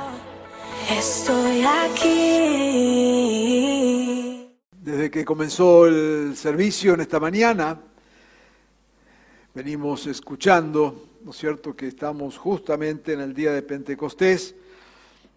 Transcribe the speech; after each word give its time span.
Estoy 0.90 1.64
aquí. 1.68 2.58
Desde 4.72 5.08
que 5.08 5.24
comenzó 5.24 5.86
el 5.86 6.34
servicio 6.36 6.94
en 6.94 7.02
esta 7.02 7.20
mañana, 7.20 7.80
venimos 9.54 10.08
escuchando, 10.08 11.10
¿no 11.24 11.30
es 11.30 11.36
cierto?, 11.36 11.76
que 11.76 11.86
estamos 11.86 12.38
justamente 12.38 13.12
en 13.12 13.20
el 13.20 13.34
día 13.34 13.52
de 13.52 13.62
Pentecostés, 13.62 14.56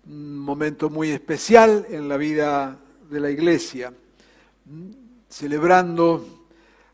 un 0.08 0.38
momento 0.38 0.90
muy 0.90 1.10
especial 1.10 1.86
en 1.90 2.08
la 2.08 2.18
vida 2.18 2.78
de 3.10 3.20
la 3.20 3.32
iglesia, 3.32 3.92
celebrando 5.30 6.46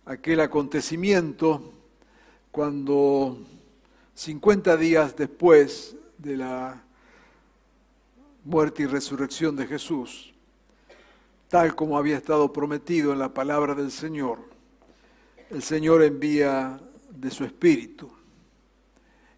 aquel 0.06 0.40
acontecimiento 0.40 1.74
cuando 2.52 3.38
50 4.14 4.78
días 4.78 5.16
después 5.16 5.96
de 6.18 6.38
la 6.38 6.84
muerte 8.46 8.84
y 8.84 8.86
resurrección 8.86 9.56
de 9.56 9.68
Jesús, 9.68 10.34
tal 11.50 11.76
como 11.76 11.98
había 11.98 12.18
estado 12.18 12.52
prometido 12.54 13.12
en 13.12 13.20
la 13.20 13.34
palabra 13.34 13.76
del 13.76 13.92
Señor, 13.92 14.40
el 15.50 15.62
Señor 15.64 16.02
envía 16.02 16.80
de 17.10 17.30
su 17.30 17.44
espíritu 17.44 18.10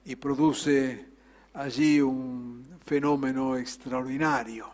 y 0.05 0.15
produce 0.15 1.07
allí 1.53 2.01
un 2.01 2.72
fenómeno 2.85 3.57
extraordinario, 3.57 4.69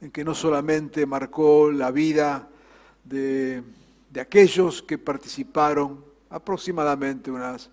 en 0.00 0.10
que 0.10 0.24
no 0.24 0.34
solamente 0.34 1.06
marcó 1.06 1.70
la 1.70 1.90
vida 1.90 2.48
de, 3.04 3.62
de 4.10 4.20
aquellos 4.20 4.82
que 4.82 4.98
participaron, 4.98 6.04
aproximadamente 6.30 7.30
unas 7.30 7.70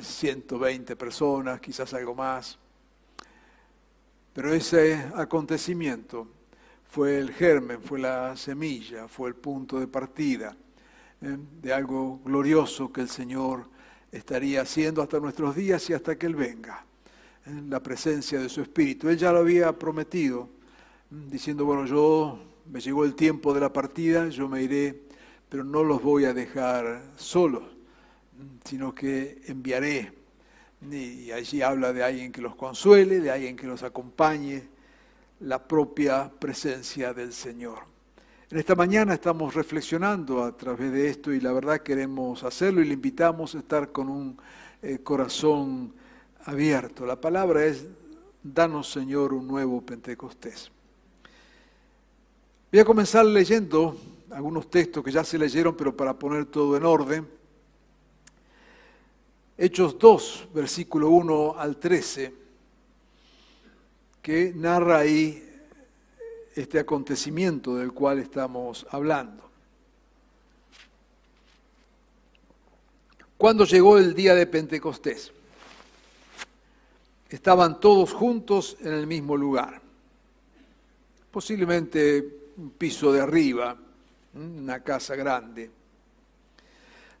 120 0.00 0.92
eh, 0.92 0.96
personas, 0.96 1.60
quizás 1.60 1.92
algo 1.94 2.14
más, 2.14 2.58
pero 4.32 4.52
ese 4.52 4.96
acontecimiento 5.14 6.28
fue 6.84 7.18
el 7.18 7.32
germen, 7.32 7.82
fue 7.82 8.00
la 8.00 8.36
semilla, 8.36 9.08
fue 9.08 9.28
el 9.28 9.36
punto 9.36 9.78
de 9.78 9.86
partida 9.86 10.56
¿eh? 11.22 11.36
de 11.62 11.72
algo 11.72 12.20
glorioso 12.24 12.92
que 12.92 13.00
el 13.00 13.08
Señor 13.08 13.68
estaría 14.10 14.62
haciendo 14.62 15.02
hasta 15.02 15.20
nuestros 15.20 15.54
días 15.54 15.88
y 15.90 15.94
hasta 15.94 16.16
que 16.16 16.26
Él 16.26 16.34
venga, 16.34 16.84
en 17.46 17.70
la 17.70 17.80
presencia 17.82 18.40
de 18.40 18.48
su 18.48 18.62
Espíritu. 18.62 19.08
Él 19.08 19.18
ya 19.18 19.32
lo 19.32 19.38
había 19.38 19.78
prometido, 19.78 20.48
diciendo, 21.10 21.64
bueno, 21.64 21.86
yo 21.86 22.38
me 22.70 22.80
llegó 22.80 23.04
el 23.04 23.14
tiempo 23.14 23.52
de 23.54 23.60
la 23.60 23.72
partida, 23.72 24.28
yo 24.28 24.48
me 24.48 24.62
iré, 24.62 25.02
pero 25.48 25.64
no 25.64 25.84
los 25.84 26.02
voy 26.02 26.24
a 26.24 26.32
dejar 26.32 27.02
solos, 27.16 27.64
sino 28.64 28.94
que 28.94 29.42
enviaré 29.46 30.24
y 30.90 31.32
allí 31.32 31.62
habla 31.62 31.92
de 31.92 32.02
alguien 32.02 32.32
que 32.32 32.42
los 32.42 32.54
consuele, 32.56 33.20
de 33.20 33.30
alguien 33.30 33.56
que 33.56 33.66
los 33.66 33.82
acompañe, 33.82 34.68
la 35.40 35.66
propia 35.66 36.30
presencia 36.38 37.14
del 37.14 37.32
Señor. 37.32 37.78
En 38.50 38.58
esta 38.58 38.74
mañana 38.74 39.14
estamos 39.14 39.54
reflexionando 39.54 40.44
a 40.44 40.56
través 40.56 40.92
de 40.92 41.08
esto 41.08 41.32
y 41.32 41.40
la 41.40 41.52
verdad 41.52 41.80
queremos 41.80 42.42
hacerlo 42.44 42.80
y 42.80 42.84
le 42.84 42.94
invitamos 42.94 43.54
a 43.54 43.58
estar 43.58 43.90
con 43.90 44.08
un 44.08 44.36
eh, 44.82 44.98
corazón 45.02 45.94
abierto. 46.44 47.06
La 47.06 47.20
palabra 47.20 47.64
es, 47.64 47.84
danos 48.42 48.90
Señor 48.90 49.32
un 49.32 49.46
nuevo 49.46 49.80
Pentecostés. 49.80 50.70
Voy 52.70 52.80
a 52.80 52.84
comenzar 52.84 53.24
leyendo 53.24 53.96
algunos 54.30 54.68
textos 54.68 55.04
que 55.04 55.12
ya 55.12 55.24
se 55.24 55.38
leyeron, 55.38 55.76
pero 55.76 55.96
para 55.96 56.18
poner 56.18 56.46
todo 56.46 56.76
en 56.76 56.84
orden. 56.84 57.28
Hechos 59.56 59.96
2, 59.98 60.48
versículo 60.52 61.10
1 61.10 61.54
al 61.56 61.76
13, 61.76 62.34
que 64.20 64.52
narra 64.54 64.98
ahí 64.98 65.40
este 66.56 66.80
acontecimiento 66.80 67.76
del 67.76 67.92
cual 67.92 68.18
estamos 68.18 68.86
hablando. 68.90 69.48
Cuando 73.36 73.64
llegó 73.64 73.98
el 73.98 74.14
día 74.14 74.34
de 74.34 74.46
Pentecostés, 74.46 75.33
estaban 77.34 77.80
todos 77.80 78.12
juntos 78.12 78.76
en 78.80 78.92
el 78.92 79.06
mismo 79.08 79.36
lugar, 79.36 79.82
posiblemente 81.32 82.52
un 82.56 82.70
piso 82.70 83.12
de 83.12 83.20
arriba, 83.20 83.76
una 84.34 84.80
casa 84.84 85.16
grande. 85.16 85.68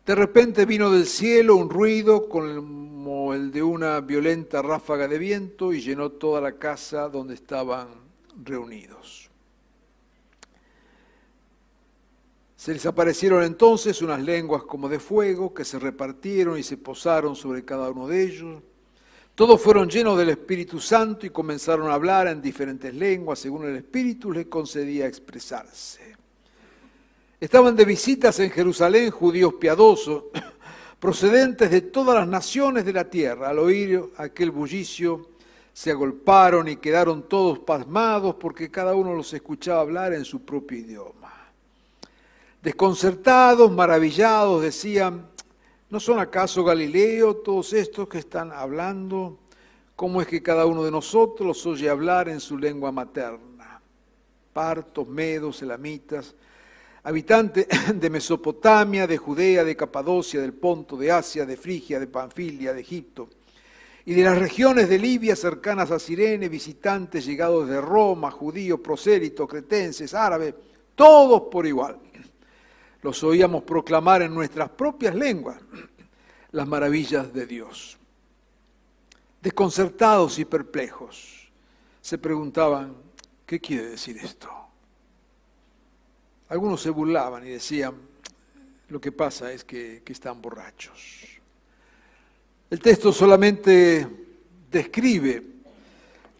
De 0.06 0.14
repente 0.14 0.66
vino 0.66 0.90
del 0.90 1.06
cielo 1.06 1.56
un 1.56 1.68
ruido 1.68 2.28
como 2.28 3.34
el 3.34 3.50
de 3.50 3.62
una 3.62 4.00
violenta 4.00 4.62
ráfaga 4.62 5.08
de 5.08 5.18
viento 5.18 5.72
y 5.72 5.80
llenó 5.80 6.10
toda 6.10 6.40
la 6.40 6.52
casa 6.58 7.08
donde 7.08 7.34
estaban 7.34 7.88
reunidos. 8.40 9.30
Se 12.54 12.72
les 12.72 12.86
aparecieron 12.86 13.42
entonces 13.42 14.00
unas 14.00 14.22
lenguas 14.22 14.62
como 14.62 14.88
de 14.88 15.00
fuego 15.00 15.52
que 15.52 15.64
se 15.64 15.78
repartieron 15.78 16.56
y 16.56 16.62
se 16.62 16.76
posaron 16.76 17.34
sobre 17.34 17.64
cada 17.64 17.90
uno 17.90 18.06
de 18.06 18.22
ellos. 18.22 18.62
Todos 19.34 19.60
fueron 19.60 19.90
llenos 19.90 20.16
del 20.16 20.30
Espíritu 20.30 20.78
Santo 20.78 21.26
y 21.26 21.30
comenzaron 21.30 21.90
a 21.90 21.94
hablar 21.94 22.28
en 22.28 22.40
diferentes 22.40 22.94
lenguas 22.94 23.40
según 23.40 23.64
el 23.64 23.74
Espíritu 23.76 24.30
les 24.30 24.46
concedía 24.46 25.06
expresarse. 25.06 26.14
Estaban 27.40 27.74
de 27.74 27.84
visitas 27.84 28.38
en 28.38 28.50
Jerusalén 28.50 29.10
judíos 29.10 29.54
piadosos, 29.54 30.24
procedentes 31.00 31.68
de 31.68 31.80
todas 31.80 32.14
las 32.14 32.28
naciones 32.28 32.84
de 32.84 32.92
la 32.92 33.10
tierra. 33.10 33.48
Al 33.48 33.58
oír 33.58 34.04
aquel 34.18 34.52
bullicio, 34.52 35.30
se 35.72 35.90
agolparon 35.90 36.68
y 36.68 36.76
quedaron 36.76 37.28
todos 37.28 37.58
pasmados 37.58 38.36
porque 38.36 38.70
cada 38.70 38.94
uno 38.94 39.14
los 39.14 39.34
escuchaba 39.34 39.80
hablar 39.80 40.12
en 40.12 40.24
su 40.24 40.44
propio 40.44 40.78
idioma. 40.78 41.32
Desconcertados, 42.62 43.72
maravillados, 43.72 44.62
decían, 44.62 45.26
¿no 45.90 46.00
son 46.00 46.18
acaso 46.18 46.64
Galileo 46.64 47.36
todos 47.36 47.72
estos 47.72 48.08
que 48.08 48.18
están 48.18 48.52
hablando? 48.52 49.38
¿Cómo 49.96 50.20
es 50.20 50.26
que 50.26 50.42
cada 50.42 50.66
uno 50.66 50.84
de 50.84 50.90
nosotros 50.90 51.46
los 51.46 51.66
oye 51.66 51.88
hablar 51.88 52.28
en 52.28 52.40
su 52.40 52.58
lengua 52.58 52.90
materna? 52.90 53.80
Partos, 54.52 55.08
medos, 55.08 55.62
elamitas, 55.62 56.34
habitante 57.04 57.68
de 57.94 58.10
Mesopotamia, 58.10 59.06
de 59.06 59.16
Judea, 59.16 59.62
de 59.62 59.76
Capadocia, 59.76 60.40
del 60.40 60.54
Ponto, 60.54 60.96
de 60.96 61.12
Asia, 61.12 61.46
de 61.46 61.56
Frigia, 61.56 62.00
de 62.00 62.06
Panfilia, 62.06 62.72
de 62.72 62.80
Egipto, 62.80 63.28
y 64.06 64.14
de 64.14 64.22
las 64.22 64.38
regiones 64.38 64.88
de 64.88 64.98
Libia 64.98 65.36
cercanas 65.36 65.90
a 65.90 65.98
Sirene, 65.98 66.48
visitantes 66.48 67.24
llegados 67.24 67.68
de 67.68 67.80
Roma, 67.80 68.30
judíos, 68.30 68.80
prosélitos, 68.80 69.48
cretenses, 69.48 70.12
árabes, 70.12 70.54
todos 70.94 71.42
por 71.50 71.66
igual. 71.66 71.98
Los 73.04 73.22
oíamos 73.22 73.64
proclamar 73.64 74.22
en 74.22 74.32
nuestras 74.32 74.70
propias 74.70 75.14
lenguas 75.14 75.58
las 76.52 76.66
maravillas 76.66 77.34
de 77.34 77.44
Dios. 77.44 77.98
Desconcertados 79.42 80.38
y 80.38 80.46
perplejos, 80.46 81.50
se 82.00 82.16
preguntaban, 82.16 82.96
¿qué 83.44 83.60
quiere 83.60 83.90
decir 83.90 84.16
esto? 84.16 84.48
Algunos 86.48 86.80
se 86.80 86.88
burlaban 86.88 87.46
y 87.46 87.50
decían, 87.50 87.92
lo 88.88 88.98
que 88.98 89.12
pasa 89.12 89.52
es 89.52 89.64
que, 89.64 90.02
están 90.06 90.40
borrachos. 90.40 91.24
El 92.70 92.80
texto 92.80 93.12
solamente 93.12 94.08
describe 94.70 95.42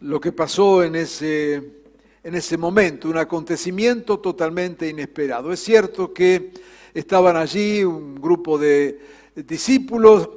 lo 0.01 0.19
que 0.19 0.33
pasó 0.33 0.83
en 0.83 0.95
ese, 0.95 1.84
en 2.25 2.35
ese 2.35 2.57
momento, 2.57 3.09
un 3.11 3.19
acontecimiento 3.19 4.19
totalmente 4.19 4.89
inesperado. 4.89 5.53
Es 5.53 5.61
cierto 5.61 6.13
que 6.13 6.53
estaban 6.95 7.37
allí 7.37 7.85
un 7.85 8.15
grupo 8.15 8.57
de 8.57 8.99
discípulos 9.37 10.31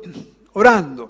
orando, 0.51 1.09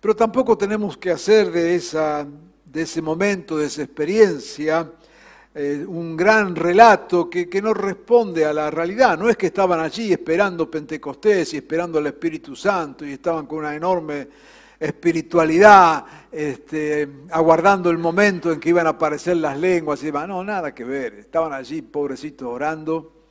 pero 0.00 0.16
tampoco 0.16 0.58
tenemos 0.58 0.96
que 0.96 1.12
hacer 1.12 1.52
de, 1.52 1.76
esa, 1.76 2.26
de 2.64 2.82
ese 2.82 3.00
momento, 3.00 3.56
de 3.56 3.66
esa 3.66 3.84
experiencia, 3.84 4.90
eh, 5.54 5.84
un 5.86 6.16
gran 6.16 6.56
relato 6.56 7.30
que, 7.30 7.48
no 7.62 7.72
responde 7.72 8.44
a 8.44 8.52
la 8.52 8.70
realidad. 8.72 9.16
No 9.16 9.28
es 9.28 9.36
que 9.36 9.46
estaban 9.46 9.78
allí 9.78 10.12
esperando 10.12 10.68
Pentecostés 10.68 11.54
y 11.54 11.58
esperando 11.58 11.98
al 11.98 12.06
Espíritu 12.08 12.56
Santo 12.56 13.06
y 13.06 13.12
estaban 13.12 13.46
con 13.46 13.60
una 13.60 13.74
enorme 13.74 14.28
espiritualidad, 14.78 16.04
este, 16.30 17.08
aguardando 17.30 17.90
el 17.90 17.98
momento 17.98 18.52
en 18.52 18.60
que 18.60 18.68
iban 18.68 18.86
a 18.86 18.90
aparecer 18.90 19.36
las 19.36 19.58
lenguas 19.58 20.02
y 20.02 20.06
demás. 20.06 20.28
No, 20.28 20.44
nada 20.44 20.74
que 20.74 20.84
ver. 20.84 21.14
Estaban 21.14 21.52
allí, 21.52 21.82
pobrecitos, 21.82 22.48
orando, 22.48 23.26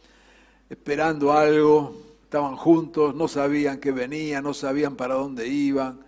esperando 0.69 1.31
algo. 1.33 2.03
Estaban 2.23 2.55
juntos, 2.57 3.15
no 3.15 3.27
sabían 3.27 3.79
que 3.79 3.91
venían, 3.91 4.43
no 4.43 4.53
sabían 4.53 4.95
para 4.95 5.15
dónde 5.15 5.47
iban. 5.47 6.01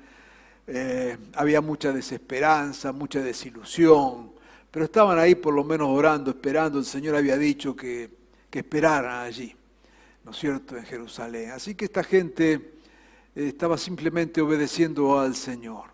Eh, 0.68 1.18
había 1.36 1.62
mucha 1.62 1.94
desesperanza, 1.94 2.92
mucha 2.92 3.21
desilusión 3.21 4.30
pero 4.71 4.85
estaban 4.85 5.18
ahí 5.18 5.35
por 5.35 5.53
lo 5.53 5.63
menos 5.63 5.89
orando, 5.89 6.31
esperando. 6.31 6.80
El 6.80 6.85
Señor 6.85 7.15
había 7.15 7.38
dicho 7.38 7.75
que, 7.75 8.09
que 8.50 8.59
esperaran 8.59 9.25
allí, 9.25 9.56
¿no 10.24 10.31
es 10.31 10.38
cierto?, 10.38 10.77
en 10.77 10.85
Jerusalén. 10.85 11.51
Así 11.51 11.75
que 11.75 11.85
esta 11.85 12.03
gente 12.03 12.79
estaba 13.47 13.77
simplemente 13.77 14.41
obedeciendo 14.41 15.19
al 15.19 15.36
Señor. 15.36 15.86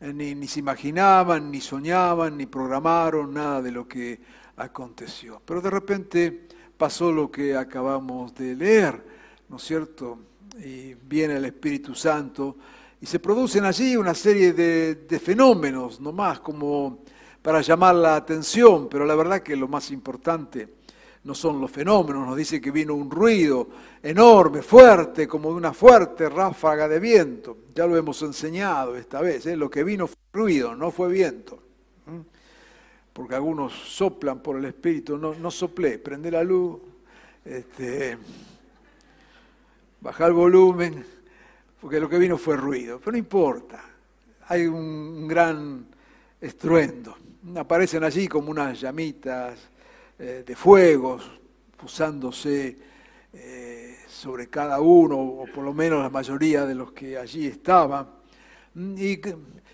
Eh, 0.00 0.12
ni, 0.12 0.34
ni 0.34 0.46
se 0.46 0.60
imaginaban, 0.60 1.50
ni 1.50 1.60
soñaban, 1.60 2.36
ni 2.36 2.46
programaron 2.46 3.32
nada 3.32 3.62
de 3.62 3.72
lo 3.72 3.88
que 3.88 4.20
aconteció. 4.56 5.40
Pero 5.44 5.60
de 5.60 5.70
repente 5.70 6.48
pasó 6.76 7.10
lo 7.10 7.30
que 7.30 7.56
acabamos 7.56 8.34
de 8.34 8.54
leer, 8.54 9.04
¿no 9.48 9.56
es 9.56 9.62
cierto? 9.62 10.18
Y 10.58 10.94
viene 10.94 11.36
el 11.36 11.44
Espíritu 11.46 11.94
Santo 11.94 12.56
y 13.00 13.06
se 13.06 13.18
producen 13.18 13.64
allí 13.64 13.96
una 13.96 14.14
serie 14.14 14.52
de, 14.52 14.94
de 14.94 15.18
fenómenos, 15.18 16.00
no 16.00 16.12
más 16.12 16.40
como 16.40 16.98
para 17.40 17.60
llamar 17.60 17.94
la 17.94 18.16
atención, 18.16 18.88
pero 18.88 19.04
la 19.06 19.14
verdad 19.14 19.42
que 19.42 19.56
lo 19.56 19.66
más 19.66 19.90
importante 19.90 20.81
no 21.24 21.34
son 21.34 21.60
los 21.60 21.70
fenómenos, 21.70 22.26
nos 22.26 22.36
dice 22.36 22.60
que 22.60 22.70
vino 22.70 22.94
un 22.94 23.10
ruido 23.10 23.68
enorme, 24.02 24.62
fuerte, 24.62 25.28
como 25.28 25.50
de 25.50 25.56
una 25.56 25.72
fuerte 25.72 26.28
ráfaga 26.28 26.88
de 26.88 26.98
viento. 26.98 27.58
Ya 27.74 27.86
lo 27.86 27.96
hemos 27.96 28.20
enseñado 28.22 28.96
esta 28.96 29.20
vez, 29.20 29.46
¿eh? 29.46 29.56
lo 29.56 29.70
que 29.70 29.84
vino 29.84 30.06
fue 30.06 30.16
ruido, 30.32 30.74
no 30.74 30.90
fue 30.90 31.10
viento. 31.10 31.58
Porque 33.12 33.34
algunos 33.34 33.72
soplan 33.72 34.40
por 34.40 34.56
el 34.56 34.64
espíritu, 34.64 35.16
no, 35.16 35.34
no 35.34 35.50
soplé, 35.50 35.98
prende 35.98 36.30
la 36.30 36.42
luz, 36.42 36.80
este, 37.44 38.16
baja 40.00 40.26
el 40.26 40.32
volumen, 40.32 41.04
porque 41.80 42.00
lo 42.00 42.08
que 42.08 42.18
vino 42.18 42.38
fue 42.38 42.56
ruido, 42.56 42.98
pero 42.98 43.12
no 43.12 43.18
importa, 43.18 43.84
hay 44.48 44.66
un 44.66 45.28
gran 45.28 45.86
estruendo 46.40 47.16
aparecen 47.56 48.04
allí 48.04 48.28
como 48.28 48.50
unas 48.50 48.80
llamitas 48.80 49.58
eh, 50.24 50.44
de 50.46 50.54
fuegos 50.54 51.28
usándose 51.82 52.76
eh, 53.32 53.96
sobre 54.06 54.48
cada 54.48 54.80
uno, 54.80 55.18
o 55.18 55.46
por 55.52 55.64
lo 55.64 55.74
menos 55.74 56.00
la 56.00 56.10
mayoría 56.10 56.64
de 56.64 56.76
los 56.76 56.92
que 56.92 57.18
allí 57.18 57.48
estaban. 57.48 58.08
Y 58.96 59.20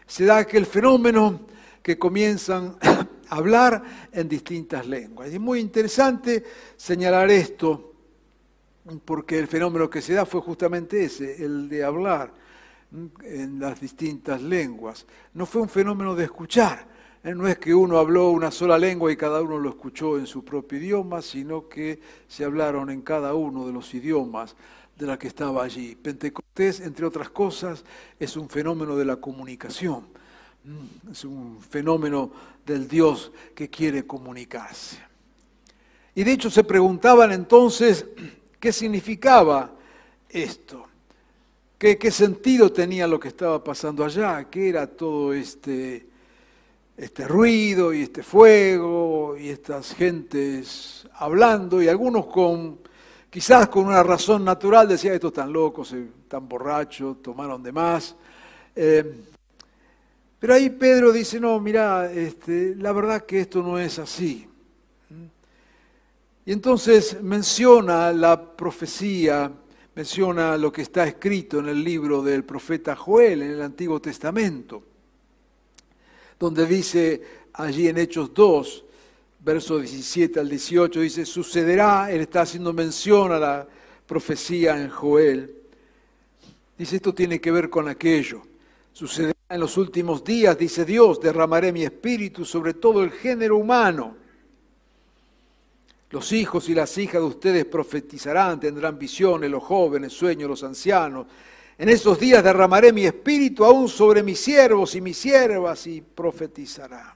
se 0.07 0.25
da 0.25 0.39
aquel 0.39 0.65
fenómeno 0.65 1.43
que 1.83 1.99
comienzan 1.99 2.79
a 3.29 3.37
hablar 3.37 3.83
en 4.11 4.27
distintas 4.27 4.87
lenguas. 4.87 5.31
Y 5.31 5.35
es 5.35 5.41
muy 5.41 5.61
interesante 5.61 6.43
señalar 6.79 7.31
esto, 7.31 7.93
porque 9.05 9.39
el 9.39 9.49
fenómeno 9.49 9.91
que 9.91 10.01
se 10.01 10.15
da 10.15 10.25
fue 10.25 10.41
justamente 10.41 11.05
ese, 11.05 11.45
el 11.45 11.69
de 11.69 11.85
hablar 11.85 12.33
en 13.23 13.61
las 13.61 13.79
distintas 13.79 14.41
lenguas. 14.41 15.05
No 15.35 15.45
fue 15.45 15.61
un 15.61 15.69
fenómeno 15.69 16.15
de 16.15 16.25
escuchar, 16.25 16.87
no 17.35 17.49
es 17.49 17.59
que 17.59 17.75
uno 17.75 17.99
habló 17.99 18.31
una 18.31 18.51
sola 18.51 18.79
lengua 18.79 19.11
y 19.11 19.17
cada 19.17 19.43
uno 19.43 19.59
lo 19.59 19.71
escuchó 19.71 20.19
en 20.19 20.27
su 20.27 20.45
propio 20.45 20.79
idioma, 20.79 21.21
sino 21.21 21.69
que 21.69 22.01
se 22.29 22.45
hablaron 22.45 22.91
en 22.91 23.03
cada 23.03 23.35
uno 23.35 23.67
de 23.67 23.73
los 23.73 23.93
idiomas 23.93 24.55
de 24.97 25.07
la 25.07 25.19
que 25.19 25.29
estaba 25.29 25.65
allí. 25.65 25.95
Pentecostés, 25.95 26.81
entre 26.81 27.07
otras 27.07 27.31
cosas, 27.31 27.85
es 28.19 28.37
un 28.37 28.49
fenómeno 28.49 28.97
de 28.97 29.05
la 29.05 29.17
comunicación, 29.17 30.07
mm, 30.65 31.11
es 31.13 31.25
un 31.25 31.61
fenómeno 31.61 32.31
del 32.65 32.89
Dios 32.89 33.33
que 33.55 33.69
quiere 33.69 34.07
comunicarse. 34.07 34.99
Y 36.15 36.25
de 36.25 36.33
hecho 36.33 36.51
se 36.51 36.65
preguntaban 36.65 37.33
entonces 37.33 38.07
qué 38.61 38.73
significaba 38.73 39.73
esto, 40.29 40.87
qué, 41.79 41.99
qué 41.99 42.11
sentido 42.11 42.73
tenía 42.73 43.07
lo 43.07 43.21
que 43.21 43.29
estaba 43.29 43.63
pasando 43.63 44.05
allá, 44.05 44.45
qué 44.51 44.69
era 44.69 44.87
todo 44.87 45.33
este 45.33 46.08
este 46.99 47.29
ruido 47.29 47.95
y 47.95 48.03
este 48.03 48.25
fuego 48.25 49.37
y 49.39 49.51
estas 49.51 49.95
gentes 49.95 51.07
hablando 51.15 51.81
y 51.81 51.87
algunos 51.87 52.27
con 52.27 52.81
quizás 53.31 53.69
con 53.69 53.87
una 53.87 54.03
razón 54.03 54.45
natural 54.45 54.89
decían 54.89 55.15
estos 55.15 55.31
están 55.31 55.53
locos, 55.53 55.93
están 55.93 56.49
borrachos, 56.49 57.23
tomaron 57.23 57.63
de 57.63 57.71
más. 57.71 58.17
Eh, 58.75 59.15
pero 60.41 60.55
ahí 60.55 60.71
Pedro 60.71 61.13
dice, 61.13 61.39
no, 61.39 61.61
mira, 61.61 62.11
este, 62.11 62.75
la 62.77 62.93
verdad 62.93 63.25
que 63.25 63.41
esto 63.41 63.63
no 63.63 63.79
es 63.79 63.99
así. 64.01 64.49
Y 66.47 66.53
entonces 66.53 67.23
menciona 67.23 68.13
la 68.13 68.57
profecía, 68.57 69.53
menciona 69.95 70.57
lo 70.57 70.73
que 70.73 70.83
está 70.83 71.07
escrito 71.07 71.61
en 71.61 71.69
el 71.69 71.85
libro 71.85 72.23
del 72.23 72.45
profeta 72.45 72.97
Joel 72.97 73.43
en 73.43 73.51
el 73.53 73.63
Antiguo 73.63 74.01
Testamento 74.01 74.88
donde 76.39 76.67
dice 76.67 77.23
allí 77.53 77.89
en 77.89 77.99
Hechos 77.99 78.33
2, 78.33 78.85
versos 79.41 79.83
17 79.83 80.41
al 80.41 80.49
18, 80.49 81.01
dice, 81.01 81.27
sucederá, 81.27 82.11
él 82.11 82.21
está 82.21 82.43
haciendo 82.43 82.73
mención 82.73 83.33
a 83.33 83.39
la 83.39 83.69
profecía 84.07 84.81
en 84.81 84.89
Joel. 84.89 85.55
Dice, 86.77 86.97
esto 86.97 87.13
tiene 87.13 87.41
que 87.41 87.51
ver 87.51 87.69
con 87.69 87.89
aquello. 87.89 88.43
Sucederá 88.93 89.35
en 89.49 89.61
los 89.61 89.77
últimos 89.77 90.23
días, 90.23 90.59
dice 90.59 90.85
Dios, 90.85 91.21
derramaré 91.21 91.73
mi 91.73 91.83
espíritu 91.83 92.45
sobre 92.45 92.75
todo 92.75 93.03
el 93.03 93.11
género 93.11 93.57
humano. 93.57 94.17
Los 96.11 96.33
hijos 96.33 96.69
y 96.69 96.75
las 96.75 96.97
hijas 96.97 97.21
de 97.21 97.29
ustedes 97.29 97.65
profetizarán, 97.67 98.61
tendrán 98.61 98.99
visiones, 98.99 99.51
los 99.51 99.63
jóvenes, 99.63 100.13
sueños, 100.13 100.49
los 100.49 100.65
ancianos. 100.65 101.27
En 101.79 101.89
esos 101.89 102.19
días 102.19 102.43
derramaré 102.43 102.93
mi 102.93 103.07
espíritu 103.07 103.65
aún 103.65 103.89
sobre 103.89 104.21
mis 104.25 104.41
siervos 104.41 104.97
y 104.97 105.01
mis 105.01 105.17
siervas 105.17 105.87
y 105.87 106.01
profetizarán. 106.01 107.15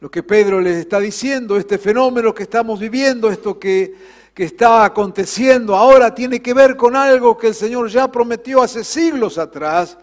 Lo 0.00 0.10
que 0.10 0.24
Pedro 0.24 0.60
les 0.60 0.78
está 0.78 0.98
diciendo, 0.98 1.56
este 1.56 1.78
fenómeno 1.78 2.34
que 2.34 2.42
estamos 2.42 2.80
viviendo, 2.80 3.30
esto 3.30 3.56
que, 3.56 3.94
que 4.34 4.44
está 4.44 4.84
aconteciendo 4.84 5.76
ahora, 5.76 6.12
tiene 6.12 6.42
que 6.42 6.52
ver 6.52 6.76
con 6.76 6.96
algo 6.96 7.38
que 7.38 7.48
el 7.48 7.54
Señor 7.54 7.88
ya 7.88 8.10
prometió 8.10 8.62
hace 8.62 8.82
siglos 8.82 9.38
atrás 9.38 9.96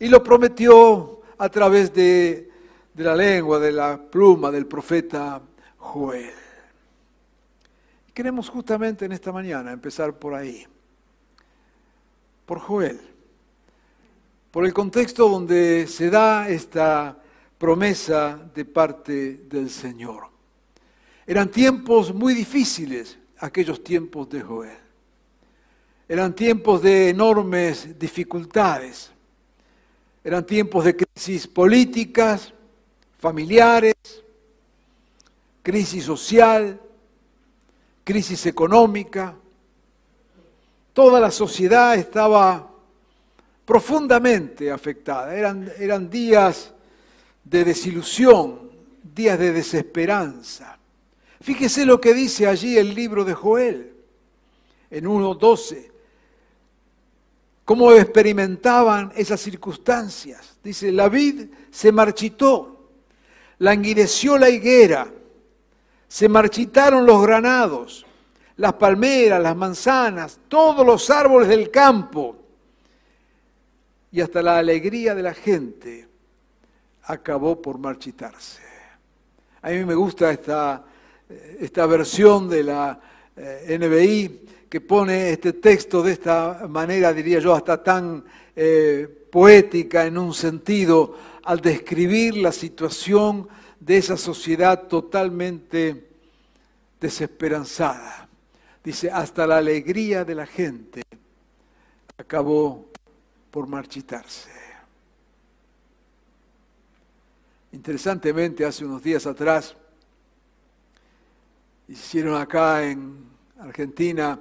y 0.00 0.08
lo 0.08 0.20
prometió 0.20 1.20
a 1.38 1.48
través 1.48 1.94
de, 1.94 2.50
de 2.92 3.04
la 3.04 3.14
lengua, 3.14 3.60
de 3.60 3.70
la 3.70 3.96
pluma 3.96 4.50
del 4.50 4.66
profeta 4.66 5.40
Joel. 5.78 6.30
Queremos 8.12 8.48
justamente 8.48 9.04
en 9.04 9.12
esta 9.12 9.30
mañana 9.30 9.70
empezar 9.72 10.12
por 10.14 10.34
ahí 10.34 10.66
por 12.46 12.58
Joel, 12.58 13.00
por 14.50 14.66
el 14.66 14.72
contexto 14.72 15.28
donde 15.28 15.86
se 15.86 16.10
da 16.10 16.48
esta 16.48 17.18
promesa 17.58 18.50
de 18.54 18.64
parte 18.64 19.44
del 19.48 19.70
Señor. 19.70 20.24
Eran 21.26 21.50
tiempos 21.50 22.12
muy 22.12 22.34
difíciles 22.34 23.18
aquellos 23.38 23.82
tiempos 23.82 24.28
de 24.28 24.42
Joel. 24.42 24.78
Eran 26.08 26.34
tiempos 26.34 26.82
de 26.82 27.08
enormes 27.08 27.98
dificultades. 27.98 29.10
Eran 30.24 30.44
tiempos 30.44 30.84
de 30.84 30.96
crisis 30.96 31.46
políticas, 31.46 32.52
familiares, 33.18 33.94
crisis 35.62 36.04
social, 36.04 36.80
crisis 38.04 38.46
económica, 38.46 39.36
Toda 40.92 41.18
la 41.20 41.30
sociedad 41.30 41.94
estaba 41.94 42.70
profundamente 43.64 44.70
afectada. 44.70 45.34
Eran, 45.34 45.72
eran 45.78 46.10
días 46.10 46.72
de 47.44 47.64
desilusión, 47.64 48.70
días 49.02 49.38
de 49.38 49.52
desesperanza. 49.52 50.78
Fíjese 51.40 51.86
lo 51.86 52.00
que 52.00 52.12
dice 52.12 52.46
allí 52.46 52.76
el 52.76 52.94
libro 52.94 53.24
de 53.24 53.34
Joel, 53.34 53.94
en 54.90 55.04
1.12. 55.06 55.90
Cómo 57.64 57.92
experimentaban 57.92 59.12
esas 59.16 59.40
circunstancias. 59.40 60.58
Dice, 60.62 60.92
la 60.92 61.08
vid 61.08 61.46
se 61.70 61.90
marchitó, 61.90 62.90
languideció 63.58 64.36
la 64.36 64.50
higuera, 64.50 65.10
se 66.06 66.28
marchitaron 66.28 67.06
los 67.06 67.22
granados 67.22 68.04
las 68.56 68.74
palmeras, 68.74 69.42
las 69.42 69.56
manzanas, 69.56 70.40
todos 70.48 70.86
los 70.86 71.08
árboles 71.10 71.48
del 71.48 71.70
campo 71.70 72.36
y 74.10 74.20
hasta 74.20 74.42
la 74.42 74.58
alegría 74.58 75.14
de 75.14 75.22
la 75.22 75.34
gente 75.34 76.08
acabó 77.04 77.60
por 77.60 77.78
marchitarse. 77.78 78.62
A 79.62 79.70
mí 79.70 79.84
me 79.84 79.94
gusta 79.94 80.30
esta, 80.30 80.84
esta 81.58 81.86
versión 81.86 82.48
de 82.48 82.62
la 82.64 83.00
eh, 83.36 83.78
NBI 83.78 84.66
que 84.68 84.80
pone 84.80 85.30
este 85.30 85.54
texto 85.54 86.02
de 86.02 86.12
esta 86.12 86.66
manera, 86.68 87.12
diría 87.12 87.38
yo, 87.38 87.54
hasta 87.54 87.82
tan 87.82 88.24
eh, 88.54 89.26
poética 89.30 90.04
en 90.04 90.18
un 90.18 90.34
sentido, 90.34 91.16
al 91.44 91.60
describir 91.60 92.36
la 92.36 92.52
situación 92.52 93.48
de 93.80 93.98
esa 93.98 94.16
sociedad 94.16 94.86
totalmente 94.86 96.08
desesperanzada 97.00 98.28
dice, 98.82 99.10
hasta 99.10 99.46
la 99.46 99.58
alegría 99.58 100.24
de 100.24 100.34
la 100.34 100.46
gente 100.46 101.02
acabó 102.16 102.86
por 103.50 103.66
marchitarse. 103.66 104.50
Interesantemente, 107.72 108.64
hace 108.64 108.84
unos 108.84 109.02
días 109.02 109.26
atrás, 109.26 109.74
hicieron 111.88 112.40
acá 112.40 112.84
en 112.84 113.24
Argentina 113.58 114.38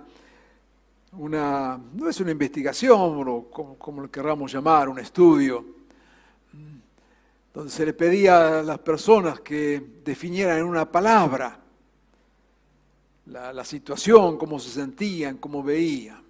una, 1.14 1.80
no 1.94 2.10
es 2.10 2.20
una 2.20 2.32
investigación, 2.32 3.46
como, 3.52 3.78
como 3.78 4.02
lo 4.02 4.12
querramos 4.12 4.52
llamar, 4.52 4.90
un 4.90 5.00
estudio, 5.00 5.66
donde 7.54 7.72
se 7.72 7.86
le 7.86 7.94
pedía 7.94 8.60
a 8.60 8.64
las 8.64 8.80
personas 8.80 9.42
que 9.42 9.82
definieran 10.04 10.60
en 10.60 10.64
una 10.64 10.90
palabra 10.90 11.61
la, 13.26 13.64
situación, 13.64 14.38
cómo 14.38 14.60
se 14.60 14.70
sentían, 14.70 15.38
cómo 15.38 15.64
veían. 15.64 16.22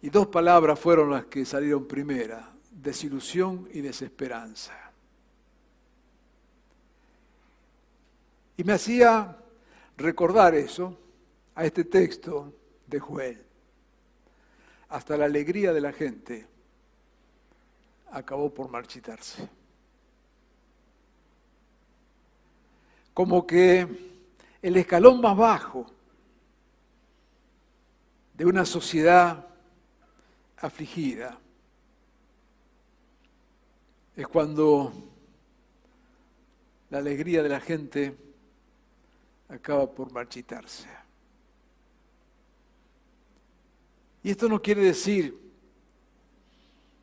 Y 0.00 0.10
dos 0.10 0.26
palabras 0.26 0.78
fueron 0.78 1.10
las 1.10 1.26
que 1.26 1.44
salieron 1.44 1.86
primera, 1.86 2.52
desilusión 2.70 3.68
y 3.72 3.80
desesperanza. 3.80 4.74
Y 8.56 8.64
me 8.64 8.72
hacía 8.72 9.36
recordar 9.96 10.54
eso 10.54 10.98
a 11.54 11.64
este 11.64 11.84
texto 11.84 12.52
de 12.86 12.98
Joel. 12.98 13.42
Hasta 14.88 15.16
la 15.16 15.26
alegría 15.26 15.72
de 15.72 15.80
la 15.80 15.92
gente 15.92 16.46
acabó 18.10 18.52
por 18.52 18.68
marchitarse. 18.68 19.48
Como 23.14 23.46
que 23.46 24.11
el 24.62 24.76
escalón 24.76 25.20
más 25.20 25.36
bajo 25.36 25.86
de 28.34 28.46
una 28.46 28.64
sociedad 28.64 29.44
afligida 30.58 31.36
es 34.14 34.28
cuando 34.28 34.92
la 36.90 36.98
alegría 36.98 37.42
de 37.42 37.48
la 37.48 37.60
gente 37.60 38.16
acaba 39.48 39.90
por 39.90 40.12
marchitarse. 40.12 40.88
Y 44.22 44.30
esto 44.30 44.48
no 44.48 44.62
quiere 44.62 44.82
decir 44.82 45.36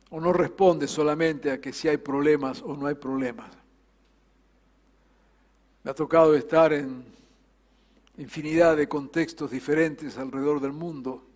o 0.08 0.18
no 0.18 0.32
responde 0.32 0.88
solamente 0.88 1.50
a 1.50 1.60
que 1.60 1.72
si 1.72 1.88
hay 1.88 1.98
problemas 1.98 2.62
o 2.62 2.74
no 2.74 2.86
hay 2.86 2.94
problemas. 2.94 3.50
Me 5.82 5.90
ha 5.90 5.94
tocado 5.94 6.34
estar 6.34 6.72
en 6.72 7.19
infinidad 8.16 8.76
de 8.76 8.88
contextos 8.88 9.50
diferentes 9.50 10.18
alrededor 10.18 10.60
del 10.60 10.72
mundo, 10.72 11.26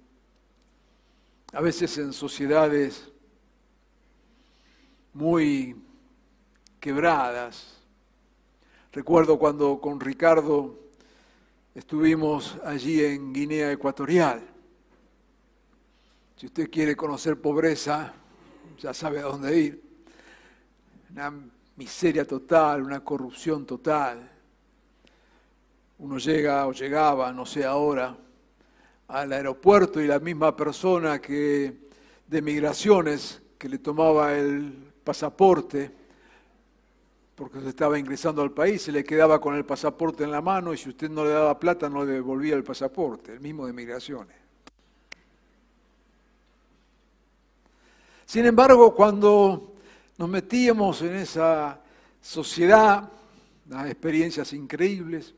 a 1.52 1.60
veces 1.60 1.96
en 1.98 2.12
sociedades 2.12 3.10
muy 5.12 5.76
quebradas. 6.80 7.78
Recuerdo 8.92 9.38
cuando 9.38 9.80
con 9.80 10.00
Ricardo 10.00 10.78
estuvimos 11.74 12.56
allí 12.64 13.02
en 13.04 13.32
Guinea 13.32 13.72
Ecuatorial. 13.72 14.42
Si 16.36 16.46
usted 16.46 16.68
quiere 16.70 16.96
conocer 16.96 17.40
pobreza, 17.40 18.12
ya 18.78 18.92
sabe 18.92 19.20
a 19.20 19.22
dónde 19.22 19.58
ir. 19.58 19.82
Una 21.10 21.32
miseria 21.76 22.26
total, 22.26 22.82
una 22.82 23.04
corrupción 23.04 23.64
total. 23.64 24.33
Uno 25.98 26.18
llega 26.18 26.66
o 26.66 26.72
llegaba, 26.72 27.32
no 27.32 27.46
sé 27.46 27.64
ahora, 27.64 28.16
al 29.08 29.32
aeropuerto 29.32 30.00
y 30.00 30.06
la 30.06 30.18
misma 30.18 30.56
persona 30.56 31.20
que 31.20 31.84
de 32.26 32.42
migraciones 32.42 33.40
que 33.58 33.68
le 33.68 33.78
tomaba 33.78 34.34
el 34.34 34.92
pasaporte, 35.04 35.90
porque 37.34 37.60
se 37.60 37.68
estaba 37.68 37.98
ingresando 37.98 38.42
al 38.42 38.50
país, 38.50 38.82
se 38.82 38.92
le 38.92 39.04
quedaba 39.04 39.40
con 39.40 39.54
el 39.54 39.64
pasaporte 39.64 40.24
en 40.24 40.30
la 40.30 40.40
mano 40.40 40.72
y 40.72 40.78
si 40.78 40.88
usted 40.88 41.10
no 41.10 41.24
le 41.24 41.30
daba 41.30 41.58
plata 41.58 41.88
no 41.88 42.04
le 42.04 42.12
devolvía 42.12 42.54
el 42.54 42.64
pasaporte, 42.64 43.32
el 43.32 43.40
mismo 43.40 43.66
de 43.66 43.72
migraciones. 43.72 44.36
Sin 48.26 48.46
embargo, 48.46 48.94
cuando 48.94 49.74
nos 50.16 50.28
metíamos 50.28 51.02
en 51.02 51.16
esa 51.16 51.78
sociedad, 52.20 53.08
las 53.68 53.86
experiencias 53.86 54.52
increíbles, 54.52 55.34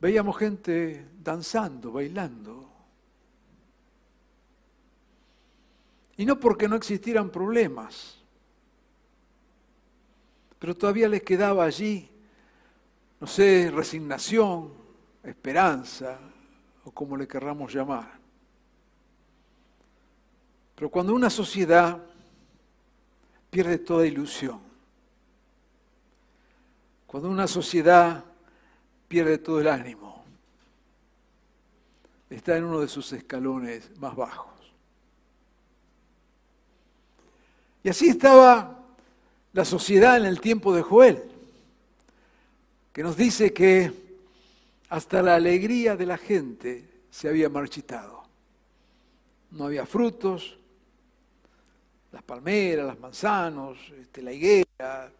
veíamos 0.00 0.36
gente 0.38 1.10
danzando, 1.22 1.92
bailando. 1.92 2.68
Y 6.16 6.24
no 6.24 6.38
porque 6.40 6.68
no 6.68 6.76
existieran 6.76 7.30
problemas, 7.30 8.18
pero 10.58 10.74
todavía 10.74 11.08
les 11.08 11.22
quedaba 11.22 11.64
allí, 11.64 12.10
no 13.20 13.26
sé, 13.26 13.70
resignación, 13.70 14.72
esperanza, 15.22 16.18
o 16.84 16.90
como 16.90 17.16
le 17.16 17.26
querramos 17.26 17.72
llamar. 17.72 18.18
Pero 20.74 20.90
cuando 20.90 21.14
una 21.14 21.30
sociedad 21.30 22.02
pierde 23.50 23.78
toda 23.78 24.06
ilusión, 24.06 24.60
cuando 27.06 27.28
una 27.28 27.46
sociedad 27.46 28.24
pierde 29.10 29.38
todo 29.38 29.60
el 29.60 29.66
ánimo, 29.66 30.24
está 32.30 32.56
en 32.56 32.62
uno 32.62 32.78
de 32.78 32.86
sus 32.86 33.12
escalones 33.12 33.90
más 33.98 34.14
bajos. 34.14 34.46
Y 37.82 37.88
así 37.88 38.08
estaba 38.08 38.84
la 39.52 39.64
sociedad 39.64 40.16
en 40.16 40.26
el 40.26 40.40
tiempo 40.40 40.72
de 40.72 40.82
Joel, 40.82 41.24
que 42.92 43.02
nos 43.02 43.16
dice 43.16 43.52
que 43.52 43.92
hasta 44.90 45.22
la 45.22 45.34
alegría 45.34 45.96
de 45.96 46.06
la 46.06 46.16
gente 46.16 46.88
se 47.10 47.28
había 47.28 47.48
marchitado. 47.48 48.22
No 49.50 49.64
había 49.64 49.86
frutos, 49.86 50.56
las 52.12 52.22
palmeras, 52.22 52.86
las 52.86 53.00
manzanos, 53.00 53.76
este, 54.00 54.22
la 54.22 54.32
higuera, 54.32 55.10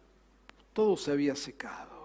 todo 0.71 0.95
se 0.95 1.11
había 1.11 1.35
secado. 1.35 2.00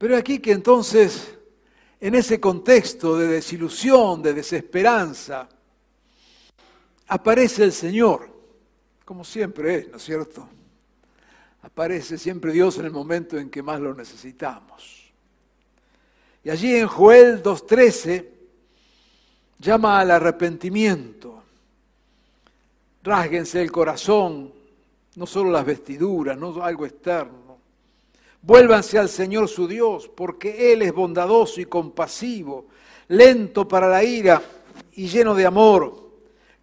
Pero 0.00 0.16
aquí 0.16 0.38
que 0.38 0.52
entonces, 0.52 1.36
en 2.00 2.14
ese 2.14 2.40
contexto 2.40 3.18
de 3.18 3.28
desilusión, 3.28 4.22
de 4.22 4.32
desesperanza, 4.32 5.46
aparece 7.06 7.64
el 7.64 7.72
Señor, 7.72 8.26
como 9.04 9.24
siempre 9.24 9.74
es, 9.74 9.88
¿no 9.90 9.98
es 9.98 10.02
cierto? 10.02 10.48
Aparece 11.60 12.16
siempre 12.16 12.50
Dios 12.50 12.78
en 12.78 12.86
el 12.86 12.92
momento 12.92 13.36
en 13.36 13.50
que 13.50 13.62
más 13.62 13.78
lo 13.78 13.94
necesitamos. 13.94 15.12
Y 16.44 16.48
allí 16.48 16.76
en 16.76 16.86
Joel 16.86 17.42
2.13 17.42 18.26
llama 19.58 20.00
al 20.00 20.12
arrepentimiento 20.12 21.42
Rásguense 23.02 23.60
el 23.60 23.70
corazón, 23.70 24.50
no 25.16 25.26
solo 25.26 25.50
las 25.50 25.66
vestiduras, 25.66 26.38
no 26.38 26.62
algo 26.62 26.86
externo. 26.86 27.39
Vuélvanse 28.42 28.98
al 28.98 29.08
Señor 29.08 29.48
su 29.48 29.68
Dios, 29.68 30.08
porque 30.08 30.72
Él 30.72 30.82
es 30.82 30.92
bondadoso 30.92 31.60
y 31.60 31.66
compasivo, 31.66 32.66
lento 33.08 33.68
para 33.68 33.88
la 33.88 34.02
ira 34.02 34.42
y 34.92 35.08
lleno 35.08 35.34
de 35.34 35.46
amor. 35.46 36.10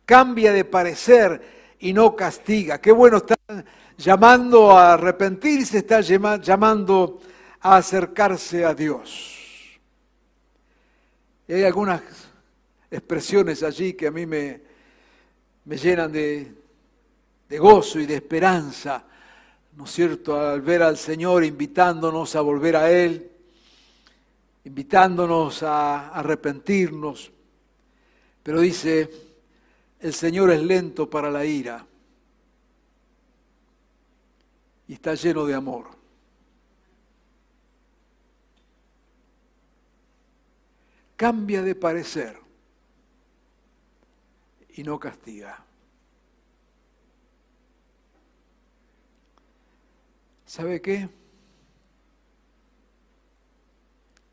Cambia 0.06 0.52
de 0.54 0.66
parecer 0.66 1.76
y 1.80 1.94
no 1.94 2.16
castiga. 2.16 2.80
Qué 2.82 2.92
bueno 2.92 3.18
está 3.18 3.36
llamando 3.98 4.72
a 4.72 4.94
arrepentirse, 4.94 5.80
está 5.80 6.02
llamando 6.02 7.20
a 7.60 7.78
acercarse 7.78 8.66
a 8.66 8.74
Dios. 8.74 9.80
Y 11.48 11.54
hay 11.54 11.64
algunas 11.64 12.02
expresiones 12.90 13.64
allí 13.64 13.94
que 13.94 14.08
a 14.08 14.12
mí 14.12 14.26
me, 14.26 14.62
me 15.68 15.78
llenan 15.78 16.12
de, 16.12 16.54
gozo 17.60 18.00
y 18.00 18.06
de 18.06 18.16
esperanza, 18.16 19.06
¿no 19.78 19.86
es 19.86 19.92
cierto?, 19.92 20.36
al 20.40 20.62
ver 20.62 20.82
al 20.82 20.98
Señor 20.98 21.44
invitándonos 21.44 22.36
a 22.36 22.42
volver 22.42 22.76
a 22.76 22.92
Él, 22.92 23.32
invitándonos 24.66 25.62
a 25.62 26.10
arrepentirnos. 26.10 27.32
Pero 28.42 28.60
dice, 28.60 29.08
el 30.00 30.16
Señor 30.16 30.50
es 30.50 30.64
lento 30.64 31.08
para 31.08 31.30
la 31.30 31.46
ira 31.46 31.86
y 34.88 34.94
está 34.94 35.14
lleno 35.14 35.46
de 35.46 35.54
amor. 35.54 35.90
Cambia 41.16 41.62
de 41.62 41.76
parecer 41.76 42.36
y 44.74 44.82
no 44.82 45.00
castiga. 45.00 45.67
¿Sabe 50.48 50.82
qué? 50.82 51.10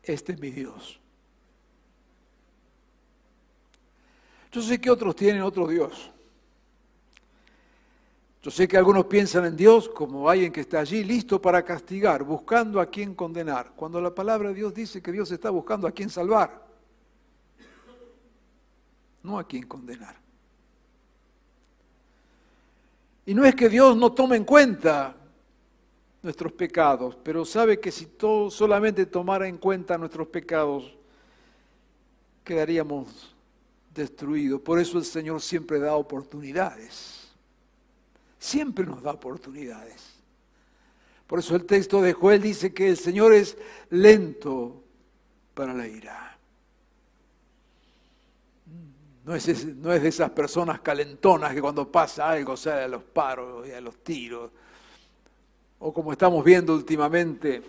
Este 0.01 0.31
es 0.31 0.39
mi 0.39 0.49
Dios. 0.49 0.99
Yo 4.51 4.61
sé 4.61 4.79
que 4.79 4.89
otros 4.89 5.13
tienen 5.15 5.41
otro 5.41 5.67
Dios. 5.67 6.09
Yo 8.41 8.49
sé 8.49 8.65
que 8.65 8.77
algunos 8.77 9.05
piensan 9.07 9.43
en 9.45 9.57
Dios 9.57 9.89
como 9.89 10.29
alguien 10.29 10.53
que 10.53 10.61
está 10.61 10.79
allí 10.79 11.03
listo 11.03 11.41
para 11.41 11.65
castigar, 11.65 12.23
buscando 12.23 12.79
a 12.79 12.85
quien 12.85 13.13
condenar, 13.13 13.73
cuando 13.75 13.99
la 13.99 14.15
palabra 14.15 14.49
de 14.49 14.55
Dios 14.55 14.73
dice 14.73 15.01
que 15.01 15.11
Dios 15.11 15.29
está 15.31 15.49
buscando 15.49 15.85
a 15.85 15.91
quien 15.91 16.09
salvar, 16.09 16.65
no 19.23 19.37
a 19.37 19.45
quien 19.45 19.63
condenar. 19.63 20.15
Y 23.25 23.33
no 23.33 23.43
es 23.43 23.55
que 23.55 23.67
Dios 23.67 23.97
no 23.97 24.13
tome 24.13 24.37
en 24.37 24.45
cuenta 24.45 25.17
nuestros 26.25 26.51
pecados, 26.53 27.15
pero 27.23 27.45
sabe 27.45 27.79
que 27.79 27.91
si 27.91 28.07
todo 28.07 28.49
solamente 28.49 29.05
tomara 29.05 29.47
en 29.47 29.57
cuenta 29.57 29.95
nuestros 29.95 30.27
pecados, 30.27 30.97
quedaríamos 32.43 33.35
destruidos. 33.93 34.59
Por 34.59 34.79
eso 34.79 34.97
el 34.97 35.05
Señor 35.05 35.39
siempre 35.39 35.77
da 35.77 35.95
oportunidades. 35.95 37.29
Siempre 38.39 38.87
nos 38.87 39.03
da 39.03 39.11
oportunidades. 39.11 40.15
Por 41.27 41.37
eso 41.37 41.55
el 41.55 41.65
texto 41.65 42.01
de 42.01 42.13
Joel 42.13 42.41
dice 42.41 42.73
que 42.73 42.89
el 42.89 42.97
Señor 42.97 43.31
es 43.31 43.55
lento 43.91 44.81
para 45.53 45.75
la 45.75 45.87
ira. 45.87 46.39
No 49.23 49.35
es, 49.35 49.65
no 49.75 49.93
es 49.93 50.01
de 50.01 50.09
esas 50.09 50.31
personas 50.31 50.79
calentonas 50.81 51.53
que 51.53 51.61
cuando 51.61 51.91
pasa 51.91 52.29
algo 52.29 52.57
sale 52.57 52.83
a 52.83 52.87
los 52.87 53.03
paros 53.03 53.67
y 53.67 53.71
a 53.73 53.81
los 53.81 54.03
tiros. 54.03 54.49
O 55.87 55.93
como 55.93 56.11
estamos 56.11 56.43
viendo 56.43 56.73
últimamente, 56.73 57.61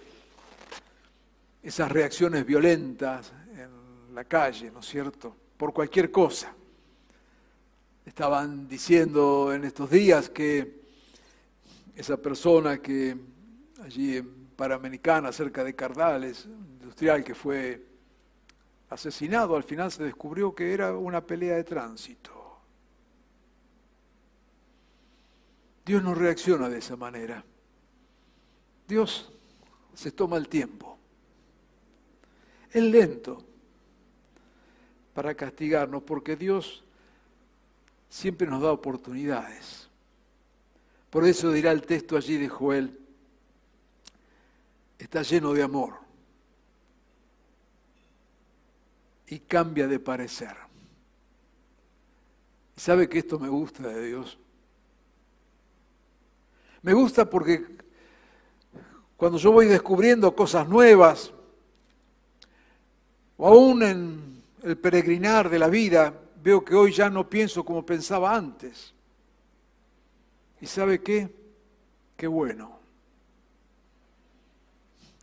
esas 1.62 1.92
reacciones 1.92 2.46
violentas 2.46 3.30
en 3.54 4.14
la 4.14 4.24
calle, 4.24 4.70
¿no 4.70 4.80
es 4.80 4.86
cierto? 4.86 5.36
Por 5.58 5.74
cualquier 5.74 6.10
cosa. 6.10 6.50
Estaban 8.06 8.66
diciendo 8.68 9.52
en 9.52 9.66
estos 9.66 9.90
días 9.90 10.30
que 10.30 10.80
esa 11.94 12.16
persona 12.16 12.78
que 12.78 13.18
allí 13.82 14.16
en 14.16 14.46
Panamericana, 14.56 15.30
cerca 15.30 15.62
de 15.62 15.74
Cardales, 15.74 16.46
industrial 16.46 17.22
que 17.22 17.34
fue 17.34 17.84
asesinado, 18.88 19.56
al 19.56 19.64
final 19.64 19.92
se 19.92 20.04
descubrió 20.04 20.54
que 20.54 20.72
era 20.72 20.96
una 20.96 21.20
pelea 21.20 21.56
de 21.56 21.64
tránsito. 21.64 22.32
Dios 25.84 26.02
no 26.02 26.14
reacciona 26.14 26.70
de 26.70 26.78
esa 26.78 26.96
manera. 26.96 27.44
Dios 28.86 29.30
se 29.94 30.12
toma 30.12 30.36
el 30.36 30.48
tiempo. 30.48 30.98
Es 32.70 32.82
lento 32.82 33.42
para 35.14 35.34
castigarnos 35.34 36.02
porque 36.02 36.36
Dios 36.36 36.84
siempre 38.08 38.46
nos 38.46 38.62
da 38.62 38.72
oportunidades. 38.72 39.88
Por 41.10 41.24
eso 41.24 41.50
dirá 41.50 41.72
el 41.72 41.82
texto 41.82 42.16
allí 42.16 42.36
de 42.36 42.48
Joel, 42.48 43.00
está 44.98 45.22
lleno 45.22 45.52
de 45.52 45.62
amor 45.62 45.94
y 49.28 49.38
cambia 49.40 49.86
de 49.86 49.98
parecer. 49.98 50.54
¿Y 52.76 52.80
sabe 52.80 53.08
que 53.08 53.20
esto 53.20 53.38
me 53.38 53.48
gusta 53.48 53.88
de 53.88 54.06
Dios? 54.06 54.38
Me 56.82 56.92
gusta 56.92 57.28
porque 57.28 57.66
cuando 59.16 59.38
yo 59.38 59.50
voy 59.52 59.66
descubriendo 59.66 60.34
cosas 60.34 60.68
nuevas, 60.68 61.32
o 63.38 63.48
aún 63.48 63.82
en 63.82 64.42
el 64.62 64.76
peregrinar 64.78 65.48
de 65.48 65.58
la 65.58 65.68
vida, 65.68 66.12
veo 66.42 66.64
que 66.64 66.74
hoy 66.74 66.92
ya 66.92 67.10
no 67.10 67.28
pienso 67.28 67.64
como 67.64 67.84
pensaba 67.84 68.34
antes. 68.34 68.94
¿Y 70.60 70.66
sabe 70.66 71.02
qué? 71.02 71.34
Qué 72.16 72.26
bueno. 72.26 72.78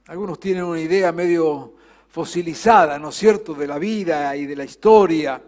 Algunos 0.08 0.40
tienen 0.40 0.64
una 0.64 0.80
idea 0.80 1.12
medio 1.12 1.76
fosilizada, 2.10 3.00
¿no 3.00 3.10
es 3.10 3.16
cierto?, 3.16 3.54
de 3.54 3.68
la 3.68 3.80
vida 3.80 4.36
y 4.36 4.46
de 4.46 4.56
la 4.56 4.64
historia. 4.64 5.42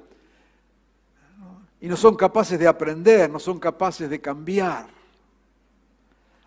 Y 1.81 1.87
no 1.87 1.97
son 1.97 2.15
capaces 2.15 2.57
de 2.57 2.67
aprender, 2.67 3.29
no 3.29 3.37
son 3.39 3.59
capaces 3.59 4.09
de 4.09 4.19
cambiar. 4.21 4.94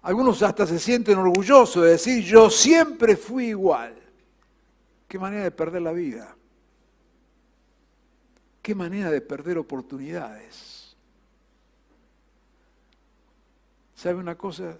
Algunos 0.03 0.43
hasta 0.43 0.67
se 0.67 0.79
sienten 0.79 1.19
orgullosos 1.19 1.83
de 1.83 1.91
decir, 1.91 2.25
yo 2.25 2.49
siempre 2.51 3.17
fui 3.17 3.49
igual. 3.49 3.95
Qué 5.09 5.19
manera 5.19 5.45
de 5.45 5.51
perder 5.51 5.83
la 5.83 5.93
vida. 5.93 6.37
Qué 8.63 8.75
manera 8.75 9.11
de 9.11 9.21
perder 9.21 9.59
oportunidades. 9.59 10.97
¿Sabe 13.95 14.17
una 14.17 14.37
cosa? 14.37 14.77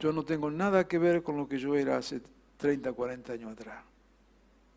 Yo 0.00 0.12
no 0.12 0.24
tengo 0.24 0.50
nada 0.50 0.86
que 0.88 0.98
ver 0.98 1.22
con 1.22 1.36
lo 1.36 1.48
que 1.48 1.58
yo 1.58 1.76
era 1.76 1.98
hace 1.98 2.20
30, 2.56 2.92
40 2.92 3.32
años 3.32 3.52
atrás. 3.52 3.84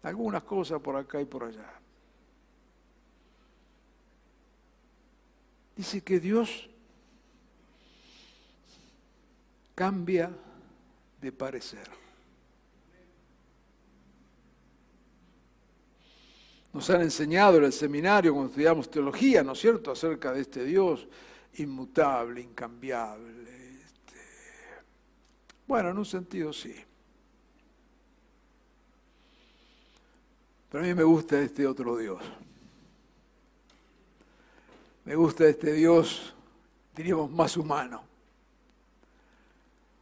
Algunas 0.04 0.44
cosas 0.44 0.82
por 0.82 0.96
acá 0.96 1.22
y 1.22 1.26
por 1.26 1.44
allá. 1.44 1.80
Dice 5.76 6.02
que 6.02 6.20
Dios 6.20 6.71
cambia 9.82 10.30
de 11.20 11.32
parecer. 11.32 11.89
Nos 16.72 16.88
han 16.91 17.02
enseñado 17.02 17.58
en 17.58 17.63
el 17.63 17.74
seminario 17.74 18.32
cuando 18.32 18.52
estudiamos 18.52 18.91
teología, 18.91 19.44
¿no 19.44 19.54
es 19.54 19.60
cierto?, 19.60 19.89
acerca 19.89 20.34
de 20.34 20.41
este 20.41 20.63
Dios 20.65 21.08
inmutable, 21.56 22.41
incambiable. 22.41 23.80
Este... 23.84 24.20
Bueno, 25.65 25.89
en 25.89 25.98
un 25.98 26.06
sentido 26.06 26.54
sí. 26.54 26.76
Pero 30.70 30.84
a 30.84 30.88
mí 30.88 30.94
me 30.94 31.04
gusta 31.04 31.41
este 31.41 31.65
otro 31.65 31.98
Dios. 31.98 32.22
Me 35.06 35.15
gusta 35.15 35.48
este 35.48 35.74
Dios, 35.74 36.36
diríamos, 36.96 37.32
más 37.32 37.58
humano. 37.58 38.11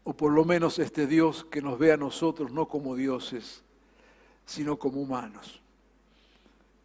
O 0.09 0.13
por 0.13 0.31
lo 0.31 0.43
menos 0.43 0.79
este 0.79 1.05
Dios 1.05 1.45
que 1.51 1.61
nos 1.61 1.77
ve 1.77 1.91
a 1.91 1.97
nosotros 1.97 2.51
no 2.51 2.67
como 2.67 2.95
dioses, 2.95 3.61
sino 4.43 4.79
como 4.79 5.01
humanos. 5.01 5.61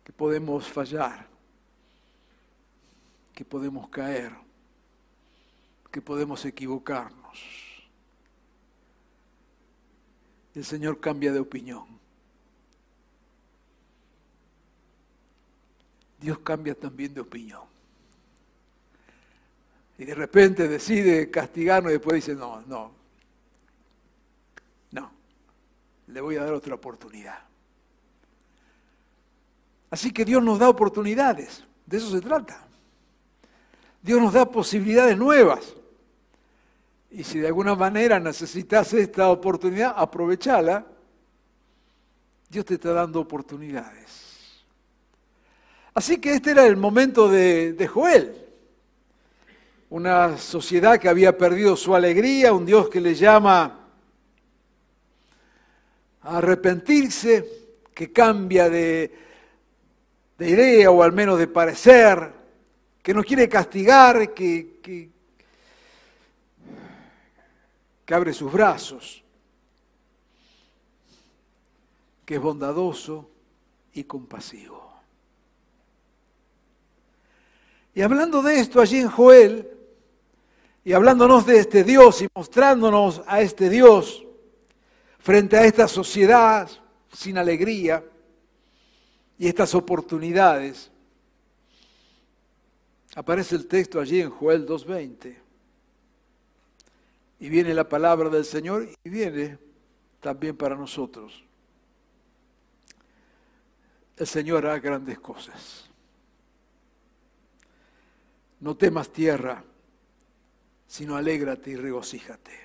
Que 0.04 0.12
podemos 0.12 0.68
fallar, 0.68 1.26
que 3.34 3.42
podemos 3.42 3.88
caer, 3.88 4.30
que 5.90 6.02
podemos 6.02 6.44
equivocarnos. 6.44 7.40
El 10.54 10.66
Señor 10.66 11.00
cambia 11.00 11.32
de 11.32 11.40
opinión. 11.40 11.86
Dios 16.20 16.40
cambia 16.40 16.74
también 16.74 17.14
de 17.14 17.22
opinión. 17.22 17.62
Y 19.96 20.04
de 20.04 20.14
repente 20.14 20.68
decide 20.68 21.30
castigarnos 21.30 21.90
y 21.90 21.94
después 21.94 22.16
dice, 22.16 22.34
no, 22.34 22.60
no, 22.66 23.03
le 26.06 26.20
voy 26.20 26.36
a 26.36 26.44
dar 26.44 26.52
otra 26.52 26.74
oportunidad. 26.74 27.38
Así 29.90 30.12
que 30.12 30.24
Dios 30.24 30.42
nos 30.42 30.58
da 30.58 30.68
oportunidades, 30.68 31.64
de 31.86 31.96
eso 31.96 32.10
se 32.10 32.20
trata. 32.20 32.66
Dios 34.02 34.20
nos 34.20 34.32
da 34.32 34.50
posibilidades 34.50 35.16
nuevas. 35.16 35.74
Y 37.10 37.22
si 37.24 37.38
de 37.38 37.46
alguna 37.46 37.74
manera 37.74 38.18
necesitas 38.18 38.92
esta 38.92 39.28
oportunidad, 39.30 39.94
aprovechala. 39.96 40.84
Dios 42.50 42.64
te 42.64 42.74
está 42.74 42.92
dando 42.92 43.20
oportunidades. 43.20 44.64
Así 45.94 46.18
que 46.18 46.34
este 46.34 46.50
era 46.50 46.66
el 46.66 46.76
momento 46.76 47.28
de, 47.28 47.88
Joel. 47.90 48.36
Una 49.90 50.38
sociedad 50.38 50.98
que 50.98 51.08
había 51.08 51.38
perdido 51.38 51.76
su 51.76 51.94
alegría, 51.94 52.52
un 52.52 52.66
Dios 52.66 52.88
que 52.88 53.00
le 53.00 53.14
llama 53.14 53.83
arrepentirse, 56.24 57.64
que 57.94 58.12
cambia 58.12 58.68
de, 58.68 59.12
de 60.38 60.50
idea 60.50 60.90
o 60.90 61.02
al 61.02 61.12
menos 61.12 61.38
de 61.38 61.46
parecer, 61.46 62.32
que 63.02 63.14
no 63.14 63.22
quiere 63.22 63.48
castigar, 63.48 64.32
que, 64.32 64.80
que, 64.82 65.10
que 68.04 68.14
abre 68.14 68.32
sus 68.32 68.50
brazos, 68.50 69.22
que 72.24 72.36
es 72.36 72.40
bondadoso 72.40 73.30
y 73.92 74.04
compasivo. 74.04 74.82
Y 77.94 78.02
hablando 78.02 78.42
de 78.42 78.58
esto 78.58 78.80
allí 78.80 78.98
en 78.98 79.08
Joel, 79.08 79.70
y 80.84 80.92
hablándonos 80.92 81.46
de 81.46 81.58
este 81.58 81.84
Dios 81.84 82.20
y 82.22 82.28
mostrándonos 82.34 83.22
a 83.26 83.40
este 83.40 83.70
Dios 83.70 84.23
frente 85.24 85.56
a 85.56 85.64
esta 85.64 85.88
sociedad 85.88 86.70
sin 87.10 87.38
alegría 87.38 88.04
y 89.38 89.48
estas 89.48 89.74
oportunidades, 89.74 90.90
aparece 93.14 93.56
el 93.56 93.66
texto 93.66 93.98
allí 93.98 94.20
en 94.20 94.28
Joel 94.28 94.66
2.20. 94.66 95.34
Y 97.40 97.48
viene 97.48 97.72
la 97.72 97.88
palabra 97.88 98.28
del 98.28 98.44
Señor 98.44 98.86
y 99.02 99.08
viene 99.08 99.56
también 100.20 100.58
para 100.58 100.76
nosotros. 100.76 101.42
El 104.18 104.26
Señor 104.26 104.66
hará 104.66 104.78
grandes 104.78 105.18
cosas. 105.20 105.88
No 108.60 108.76
temas 108.76 109.10
tierra, 109.10 109.64
sino 110.86 111.16
alégrate 111.16 111.70
y 111.70 111.76
regocíjate, 111.76 112.63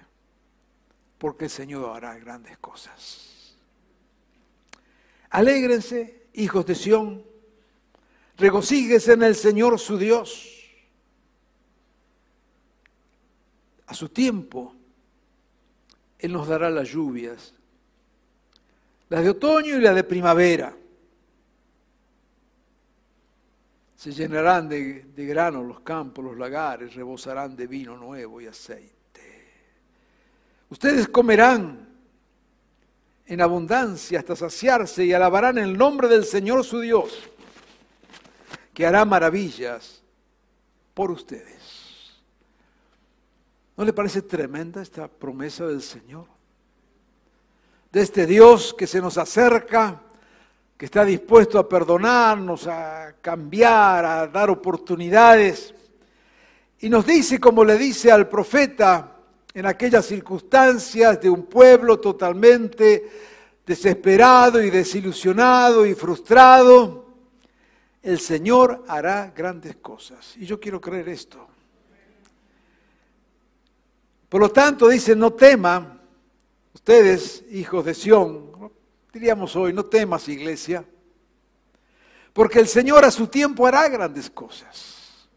porque 1.20 1.46
el 1.46 1.52
Señor 1.52 1.98
hará 1.98 2.18
grandes 2.18 2.58
cosas. 2.58 3.56
Alégrense, 5.30 6.30
hijos 6.34 6.66
de 6.66 6.74
Sión, 6.74 7.24
regocíguese 8.38 9.14
en 9.14 9.24
el 9.24 9.36
Señor 9.36 9.78
su 9.78 9.98
Dios. 9.98 10.56
A 13.86 13.94
su 13.94 14.10
tiempo, 14.10 14.74
Él 16.18 16.32
nos 16.32 16.48
dará 16.48 16.70
las 16.70 16.88
lluvias, 16.88 17.54
las 19.10 19.24
de 19.24 19.30
otoño 19.30 19.78
y 19.78 19.82
las 19.82 19.96
de 19.96 20.04
primavera. 20.04 20.76
Se 23.96 24.12
llenarán 24.14 24.70
de, 24.70 25.04
de 25.04 25.26
grano 25.26 25.62
los 25.64 25.82
campos, 25.82 26.24
los 26.24 26.38
lagares, 26.38 26.96
rebosarán 26.96 27.58
de 27.58 27.68
vino 27.68 27.98
nuevo 27.98 28.40
y 28.40 28.48
aceite. 28.48 28.99
Ustedes 30.70 31.08
comerán 31.08 31.88
en 33.26 33.42
abundancia 33.42 34.20
hasta 34.20 34.36
saciarse 34.36 35.06
y 35.06 35.14
alabarán 35.14 35.58
el 35.58 35.78
nombre 35.78 36.08
del 36.08 36.26
Señor 36.26 36.64
su 36.64 36.80
Dios, 36.80 37.30
que 38.74 38.86
hará 38.86 39.06
maravillas 39.06 40.02
por 40.94 41.12
ustedes. 41.12 42.20
¿No 43.78 43.86
le 43.86 43.94
parece 43.94 44.22
tremenda 44.22 44.82
esta 44.82 45.08
promesa 45.08 45.66
del 45.66 45.82
Señor? 45.82 46.26
De 47.92 48.02
este 48.02 48.26
Dios 48.26 48.76
que 48.78 48.88
se 48.88 49.00
nos 49.00 49.18
acerca, 49.18 50.02
que 50.78 50.86
está 50.86 51.04
dispuesto 51.06 51.58
a 51.60 51.68
perdonarnos, 51.68 52.68
a 52.68 53.16
cambiar, 53.22 54.06
a 54.06 54.28
dar 54.28 54.50
oportunidades. 54.50 55.74
Y 56.80 56.90
nos 56.90 57.06
dice, 57.06 57.40
como 57.40 57.64
le 57.64 57.78
dice 57.78 58.12
al 58.12 58.28
profeta, 58.28 59.19
en 59.54 59.66
aquellas 59.66 60.06
circunstancias 60.06 61.20
de 61.20 61.30
un 61.30 61.44
pueblo 61.44 62.00
totalmente 62.00 63.10
desesperado 63.66 64.62
y 64.62 64.70
desilusionado 64.70 65.86
y 65.86 65.94
frustrado, 65.96 67.06
el 68.02 68.20
Señor 68.20 68.84
hará 68.88 69.34
grandes 69.36 69.76
cosas. 69.78 70.36
Y 70.38 70.46
yo 70.46 70.60
quiero 70.60 70.80
creer 70.80 71.10
esto. 71.10 71.48
Por 74.30 74.42
lo 74.42 74.52
tanto, 74.52 74.88
dice, 74.88 75.16
no 75.16 75.34
teman, 75.34 76.00
ustedes, 76.74 77.44
hijos 77.50 77.84
de 77.86 77.96
Sión, 77.96 78.72
diríamos 79.12 79.56
hoy, 79.56 79.74
no 79.74 79.86
temas, 79.86 80.30
iglesia, 80.30 80.86
porque 82.32 82.60
el 82.60 82.68
Señor 82.68 83.04
a 83.04 83.12
su 83.12 83.28
tiempo 83.28 83.66
hará 83.66 83.90
grandes 83.90 84.30
cosas. 84.30 85.28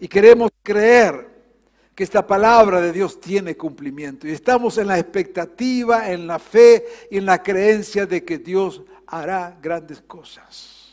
Y 0.00 0.08
queremos 0.08 0.50
creer 0.62 1.29
que 1.94 2.04
esta 2.04 2.26
palabra 2.26 2.80
de 2.80 2.92
Dios 2.92 3.20
tiene 3.20 3.56
cumplimiento. 3.56 4.26
Y 4.26 4.32
estamos 4.32 4.78
en 4.78 4.86
la 4.86 4.98
expectativa, 4.98 6.10
en 6.10 6.26
la 6.26 6.38
fe 6.38 6.86
y 7.10 7.18
en 7.18 7.26
la 7.26 7.42
creencia 7.42 8.06
de 8.06 8.24
que 8.24 8.38
Dios 8.38 8.82
hará 9.06 9.56
grandes 9.60 10.00
cosas. 10.00 10.92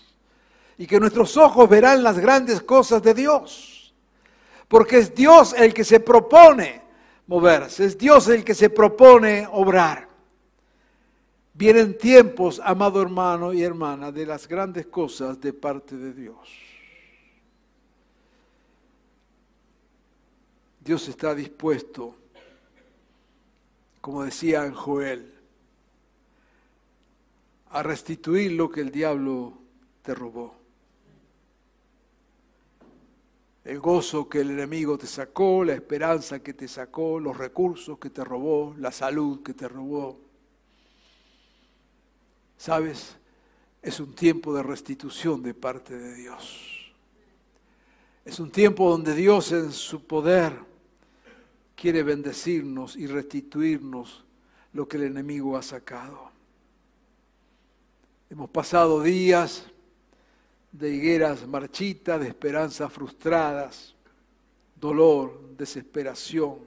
Y 0.78 0.86
que 0.86 1.00
nuestros 1.00 1.38
ojos 1.38 1.70
verán 1.70 2.04
las 2.04 2.20
grandes 2.20 2.62
cosas 2.62 3.02
de 3.02 3.14
Dios. 3.14 3.94
Porque 4.68 4.98
es 4.98 5.16
Dios 5.16 5.54
el 5.58 5.74
que 5.74 5.84
se 5.84 6.00
propone 6.00 6.82
moverse. 7.28 7.86
Es 7.86 7.98
Dios 7.98 8.28
el 8.28 8.44
que 8.44 8.54
se 8.56 8.70
propone 8.70 9.48
obrar. 9.52 10.08
Vienen 11.54 11.98
tiempos, 11.98 12.62
amado 12.64 13.02
hermano 13.02 13.54
y 13.54 13.64
hermana, 13.64 14.12
de 14.12 14.26
las 14.26 14.48
grandes 14.48 14.88
cosas 14.88 15.40
de 15.42 15.54
parte 15.54 15.96
de 15.96 16.14
Dios. 16.14 16.67
Dios 20.88 21.10
está 21.10 21.36
dispuesto, 21.36 22.16
como 24.00 24.24
decía 24.24 24.72
Joel, 24.72 25.34
a 27.72 27.84
restituir 27.84 28.54
lo 28.54 28.72
que 28.72 28.80
el 28.80 28.90
diablo 28.90 29.52
te 30.02 30.16
robó. 30.16 30.56
el 33.66 33.82
gozo 33.82 34.30
que 34.30 34.40
el 34.40 34.52
enemigo 34.52 34.98
te 34.98 35.08
sacó, 35.08 35.66
la 35.66 35.74
esperanza 35.74 36.40
que 36.40 36.54
te 36.54 36.70
sacó, 36.70 37.20
los 37.20 37.36
recursos 37.36 38.00
que 38.00 38.10
te 38.10 38.24
robó, 38.24 38.74
la 38.78 38.94
salud 38.94 39.44
que 39.44 39.54
te 39.54 39.68
robó. 39.68 40.18
¿Sabes? 42.58 43.18
Es 43.82 44.00
un 44.00 44.16
tiempo 44.16 44.54
de 44.54 44.64
restitución 44.64 45.44
de 45.44 45.54
parte 45.54 45.98
de 45.98 46.14
Dios. 46.14 46.94
Es 48.24 48.40
un 48.40 48.52
tiempo 48.52 48.90
donde 48.90 49.14
Dios 49.14 49.52
en 49.52 49.74
su 49.74 50.02
poder 50.08 50.77
quiere 51.78 52.02
bendecirnos 52.02 52.96
y 52.96 53.06
restituirnos 53.06 54.26
lo 54.74 54.88
que 54.88 54.98
el 54.98 55.04
enemigo 55.04 55.56
ha 55.56 55.62
sacado. 55.62 56.32
Hemos 58.32 58.50
pasado 58.50 59.04
días 59.04 59.64
de 60.72 60.90
higueras 60.90 61.48
marchitas, 61.48 62.20
de 62.20 62.30
esperanzas 62.30 62.92
frustradas, 62.92 63.96
dolor, 64.76 65.56
desesperación. 65.56 66.58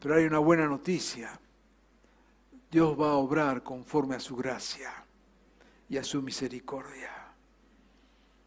Pero 0.00 0.16
hay 0.16 0.24
una 0.24 0.40
buena 0.40 0.66
noticia. 0.66 1.38
Dios 2.68 3.00
va 3.00 3.12
a 3.12 3.16
obrar 3.16 3.62
conforme 3.62 4.16
a 4.16 4.20
su 4.20 4.34
gracia 4.34 4.90
y 5.88 5.98
a 5.98 6.04
su 6.04 6.20
misericordia, 6.20 7.12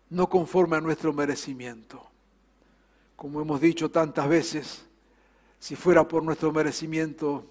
no 0.10 0.30
conforme 0.30 0.76
a 0.76 0.82
nuestro 0.82 1.14
merecimiento. 1.14 2.09
Como 3.20 3.42
hemos 3.42 3.60
dicho 3.60 3.92
tantas 3.92 4.30
veces, 4.30 4.86
si 5.60 5.76
fuera 5.76 6.08
por 6.08 6.24
nuestro 6.24 6.54
merecimiento, 6.54 7.46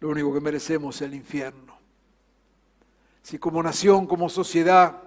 lo 0.00 0.08
único 0.08 0.34
que 0.34 0.40
merecemos 0.40 0.96
es 0.96 1.02
el 1.02 1.14
infierno 1.14 1.68
si 3.28 3.38
como 3.38 3.62
nación, 3.62 4.06
como 4.06 4.30
sociedad, 4.30 5.02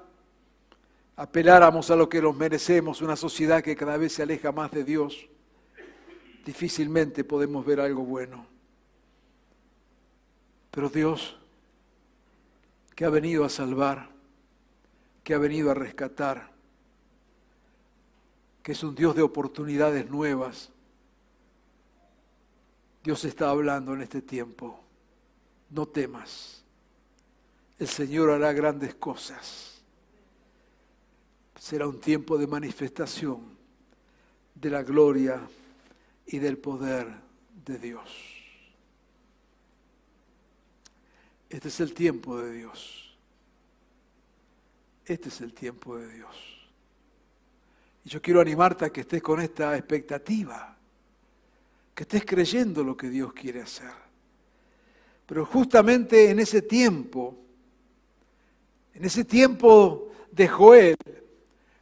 apeláramos 1.16 1.90
a 1.90 1.96
lo 1.96 2.08
que 2.08 2.22
nos 2.22 2.36
merecemos, 2.36 3.02
una 3.02 3.16
sociedad 3.16 3.64
que 3.64 3.76
cada 3.76 3.98
vez 3.98 4.14
se 4.14 4.22
aleja 4.22 4.52
más 4.52 4.70
de 4.70 4.84
Dios, 4.84 5.28
difícilmente 6.46 7.24
podemos 7.24 7.66
ver 7.66 7.80
algo 7.80 8.04
bueno. 8.04 8.46
Pero 10.70 10.90
Dios, 10.90 11.36
que 12.94 13.06
ha 13.06 13.10
venido 13.10 13.44
a 13.44 13.50
salvar, 13.50 14.12
que 15.24 15.34
ha 15.34 15.40
venido 15.40 15.72
a 15.72 15.74
rescatar, 15.74 16.51
que 18.63 18.74
es 18.74 18.84
un 18.84 18.95
Dios 18.95 19.15
de 19.15 19.21
oportunidades 19.21 20.10
nuevas, 20.10 20.69
Dios 23.04 23.26
está 23.26 23.50
hablando 23.50 23.93
en 23.93 24.02
este 24.02 24.21
tiempo. 24.21 24.80
No 25.69 25.88
temas 25.88 26.62
el 27.82 27.88
Señor 27.88 28.30
hará 28.30 28.54
grandes 28.54 28.93
cosas. 28.93 29.82
Será 31.60 31.88
un 31.88 32.00
tiempo 32.00 32.38
de 32.38 32.45
manifestación 32.45 33.41
de 34.54 34.69
la 34.69 34.84
gloria 34.84 35.41
y 36.28 36.38
del 36.38 36.60
poder 36.60 37.08
de 37.65 37.80
Dios. 37.80 38.08
Este 41.50 41.69
es 41.69 41.80
el 41.80 41.95
tiempo 41.95 42.38
de 42.38 42.54
Dios. 42.54 43.15
Este 45.04 45.30
es 45.30 45.41
el 45.41 45.52
tiempo 45.52 45.97
de 45.97 46.08
Dios. 46.13 46.61
Y 48.04 48.10
yo 48.10 48.22
quiero 48.22 48.42
animarte 48.42 48.86
a 48.86 48.90
que 48.90 49.02
estés 49.02 49.22
con 49.22 49.40
esta 49.42 49.78
expectativa, 49.78 50.76
que 51.94 52.04
estés 52.04 52.26
creyendo 52.26 52.84
lo 52.84 52.98
que 52.98 53.10
Dios 53.10 53.34
quiere 53.34 53.62
hacer. 53.62 53.92
Pero 55.26 55.46
justamente 55.46 56.30
en 56.30 56.40
ese 56.40 56.62
tiempo, 56.62 57.38
en 58.94 59.06
ese 59.06 59.24
tiempo 59.24 60.10
de 60.32 60.48
Joel, 60.48 60.98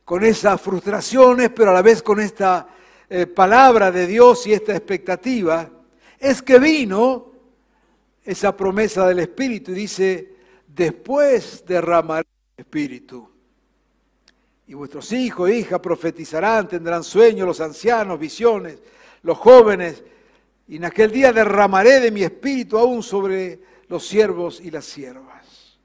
con 0.04 0.24
esas 0.24 0.60
frustraciones, 0.60 1.52
pero 1.56 1.72
a 1.72 1.74
la 1.74 1.82
vez 1.82 2.02
con 2.02 2.20
esta 2.20 2.68
eh, 3.10 3.28
palabra 3.28 3.92
de 3.92 4.08
Dios 4.08 4.46
y 4.48 4.54
esta 4.54 4.76
expectativa, 4.76 5.70
es 6.20 6.42
que 6.42 6.60
vino 6.60 7.32
esa 8.24 8.56
promesa 8.56 9.08
del 9.08 9.20
Espíritu 9.20 9.72
y 9.72 9.76
dice, 9.76 10.36
después 10.68 11.64
derramaré 11.66 12.28
el 12.58 12.64
Espíritu. 12.64 13.30
Y 14.70 14.76
vuestros 14.76 15.12
hijos 15.14 15.50
e 15.50 15.58
hijas 15.58 15.80
profetizarán, 15.80 16.68
tendrán 16.68 17.04
sueños, 17.04 17.48
los 17.48 17.60
ancianos, 17.60 18.20
visiones, 18.20 18.78
los 19.24 19.36
jóvenes, 19.36 20.04
y 20.68 20.76
en 20.76 20.86
aquel 20.86 21.12
día 21.12 21.34
derramaré 21.34 22.00
de 22.00 22.12
mi 22.12 22.22
espíritu 22.22 22.78
aún 22.78 23.02
sobre 23.02 23.60
los 23.88 24.08
siervos 24.08 24.62
y 24.62 24.70
las 24.70 24.86
siervas. 24.86 25.80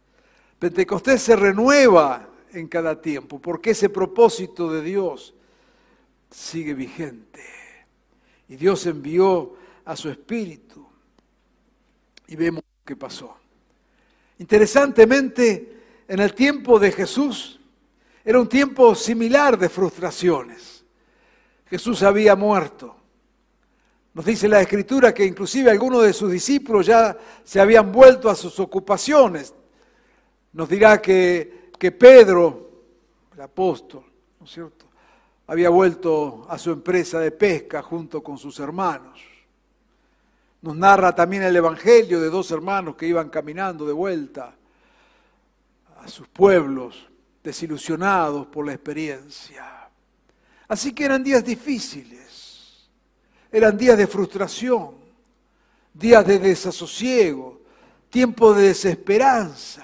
Pentecostés 0.59 1.23
se 1.23 1.35
renueva 1.35 2.29
en 2.53 2.69
cada 2.69 3.01
tiempo, 3.01 3.41
porque 3.41 3.71
ese 3.71 3.89
propósito 3.89 4.71
de 4.71 4.83
Dios 4.83 5.35
sigue 6.31 6.75
vigente. 6.75 7.43
Y 8.51 8.57
Dios 8.57 8.85
envió 8.85 9.55
a 9.87 9.97
su 9.97 10.11
espíritu. 10.11 10.87
Y 12.27 12.37
vemos 12.37 12.63
que 12.85 12.97
pasó. 12.97 13.35
Interesantemente, 14.41 15.81
en 16.07 16.21
el 16.21 16.35
tiempo 16.35 16.79
de 16.79 16.93
Jesús 16.93 17.61
era 18.25 18.41
un 18.41 18.49
tiempo 18.49 18.95
similar 18.95 19.59
de 19.59 19.69
frustraciones. 19.69 20.85
Jesús 21.67 22.03
había 22.03 22.35
muerto. 22.35 22.97
Nos 24.15 24.25
dice 24.25 24.49
la 24.49 24.61
escritura 24.61 25.13
que 25.13 25.25
inclusive 25.27 25.71
algunos 25.71 26.03
de 26.05 26.13
sus 26.13 26.31
discípulos 26.31 26.87
ya 26.87 27.17
se 27.43 27.61
habían 27.61 27.93
vuelto 27.93 28.31
a 28.31 28.35
sus 28.35 28.59
ocupaciones. 28.61 29.53
Nos 30.53 30.69
dirá 30.69 31.03
que, 31.03 31.71
que 31.79 31.93
Pedro, 31.93 32.71
el 33.35 33.41
apóstol, 33.41 34.05
¿no 34.39 34.47
es 34.47 34.53
cierto?, 34.53 34.87
había 35.47 35.69
vuelto 35.69 36.47
a 36.49 36.57
su 36.57 36.71
empresa 36.71 37.21
de 37.21 37.31
pesca 37.31 37.83
junto 37.83 38.23
con 38.23 38.39
sus 38.39 38.59
hermanos. 38.61 39.21
Nos 40.63 40.77
narra 40.77 41.15
también 41.15 41.43
el 41.43 41.55
Evangelio 41.55 42.21
de 42.21 42.31
dos 42.31 42.51
hermanos 42.51 42.97
que 42.97 43.07
iban 43.07 43.29
caminando 43.29 43.85
de 43.85 43.93
vuelta 43.93 44.55
a 45.99 46.09
sus 46.09 46.27
pueblos, 46.29 47.11
desilusionados 47.45 48.47
por 48.47 48.67
la 48.67 48.73
experiencia. 48.73 49.91
Así 50.67 50.95
que 50.95 51.05
eran 51.05 51.23
días 51.23 51.45
difíciles, 51.45 52.89
eran 53.53 53.77
días 53.77 53.99
de 53.99 54.07
frustración, 54.07 54.95
días 55.93 56.27
de 56.27 56.39
desasosiego, 56.39 57.61
tiempo 58.09 58.55
de 58.55 58.69
desesperanza. 58.69 59.83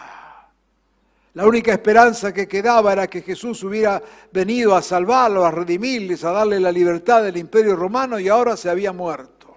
La 1.35 1.47
única 1.47 1.73
esperanza 1.73 2.33
que 2.33 2.49
quedaba 2.49 2.93
era 2.95 3.07
que 3.07 3.23
Jesús 3.23 3.63
hubiera 3.63 4.03
venido 4.33 4.75
a 4.75 4.83
salvarlos, 4.83 5.45
a 5.45 5.51
redimirles, 5.51 6.25
a 6.25 6.33
darle 6.33 6.59
la 6.59 6.73
libertad 6.73 7.23
del 7.23 7.37
imperio 7.37 7.77
romano 7.77 8.19
y 8.19 8.29
ahora 8.29 8.57
se 8.57 8.71
había 8.71 8.93
muerto. 8.93 9.55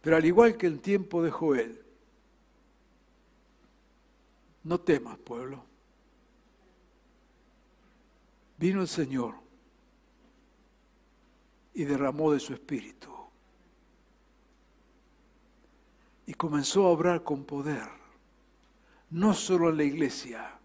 Pero 0.00 0.16
al 0.16 0.24
igual 0.24 0.56
que 0.56 0.66
el 0.66 0.80
tiempo 0.80 1.22
de 1.22 1.30
Joel, 1.30 1.83
no 4.64 4.80
temas, 4.80 5.18
pueblo. 5.18 5.62
Vino 8.58 8.80
el 8.80 8.88
Señor 8.88 9.34
y 11.74 11.84
derramó 11.84 12.32
de 12.32 12.40
su 12.40 12.54
espíritu. 12.54 13.12
Y 16.26 16.32
comenzó 16.32 16.86
a 16.86 16.90
obrar 16.90 17.22
con 17.22 17.44
poder, 17.44 17.86
no 19.10 19.34
solo 19.34 19.68
en 19.68 19.76
la 19.76 19.84
iglesia, 19.84 20.58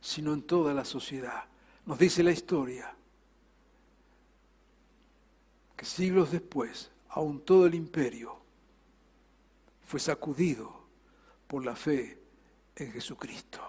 sino 0.00 0.32
en 0.32 0.42
toda 0.42 0.72
la 0.72 0.84
sociedad. 0.84 1.44
Nos 1.84 1.98
dice 1.98 2.22
la 2.22 2.30
historia 2.30 2.94
que 5.76 5.84
siglos 5.84 6.30
después, 6.30 6.92
aún 7.08 7.44
todo 7.44 7.66
el 7.66 7.74
imperio 7.74 8.38
fue 9.82 9.98
sacudido 9.98 10.86
por 11.48 11.64
la 11.64 11.74
fe 11.74 12.21
en 12.76 12.92
Jesucristo. 12.92 13.60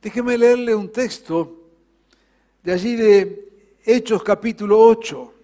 Déjeme 0.00 0.36
leerle 0.36 0.74
un 0.74 0.90
texto 0.90 1.70
de 2.62 2.72
allí 2.72 2.96
de 2.96 3.78
Hechos 3.84 4.22
capítulo 4.22 4.78
8, 4.78 5.34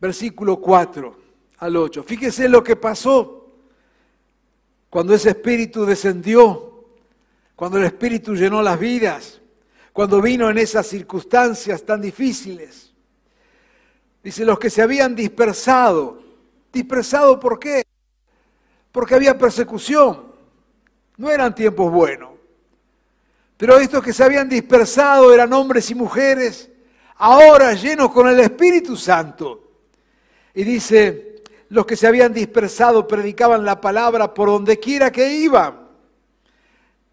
versículo 0.00 0.60
4 0.60 1.16
al 1.58 1.76
8. 1.76 2.02
Fíjese 2.02 2.48
lo 2.48 2.62
que 2.62 2.76
pasó 2.76 3.54
cuando 4.88 5.14
ese 5.14 5.30
espíritu 5.30 5.84
descendió, 5.84 6.84
cuando 7.54 7.78
el 7.78 7.84
espíritu 7.84 8.34
llenó 8.34 8.62
las 8.62 8.78
vidas, 8.78 9.40
cuando 9.92 10.22
vino 10.22 10.48
en 10.48 10.58
esas 10.58 10.86
circunstancias 10.86 11.84
tan 11.84 12.00
difíciles. 12.00 12.92
Dice, 14.22 14.44
los 14.44 14.58
que 14.58 14.70
se 14.70 14.82
habían 14.82 15.14
dispersado. 15.14 16.22
¿Dispersado 16.72 17.40
por 17.40 17.58
qué? 17.58 17.87
Porque 18.92 19.14
había 19.14 19.36
persecución. 19.36 20.32
No 21.16 21.30
eran 21.30 21.54
tiempos 21.54 21.90
buenos. 21.92 22.30
Pero 23.56 23.78
estos 23.78 24.02
que 24.02 24.12
se 24.12 24.22
habían 24.22 24.48
dispersado 24.48 25.34
eran 25.34 25.52
hombres 25.52 25.90
y 25.90 25.94
mujeres, 25.94 26.70
ahora 27.16 27.72
llenos 27.74 28.12
con 28.12 28.28
el 28.28 28.38
Espíritu 28.38 28.96
Santo. 28.96 29.64
Y 30.54 30.62
dice, 30.62 31.42
los 31.68 31.84
que 31.84 31.96
se 31.96 32.06
habían 32.06 32.32
dispersado 32.32 33.06
predicaban 33.06 33.64
la 33.64 33.80
palabra 33.80 34.32
por 34.32 34.48
donde 34.48 34.78
quiera 34.78 35.10
que 35.10 35.32
iban. 35.32 35.88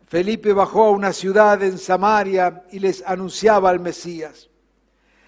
Felipe 0.07 0.53
bajó 0.53 0.85
a 0.85 0.91
una 0.91 1.11
ciudad 1.11 1.61
en 1.63 1.79
Samaria 1.79 2.63
y 2.71 2.79
les 2.79 3.03
anunciaba 3.05 3.71
al 3.71 3.79
Mesías. 3.79 4.49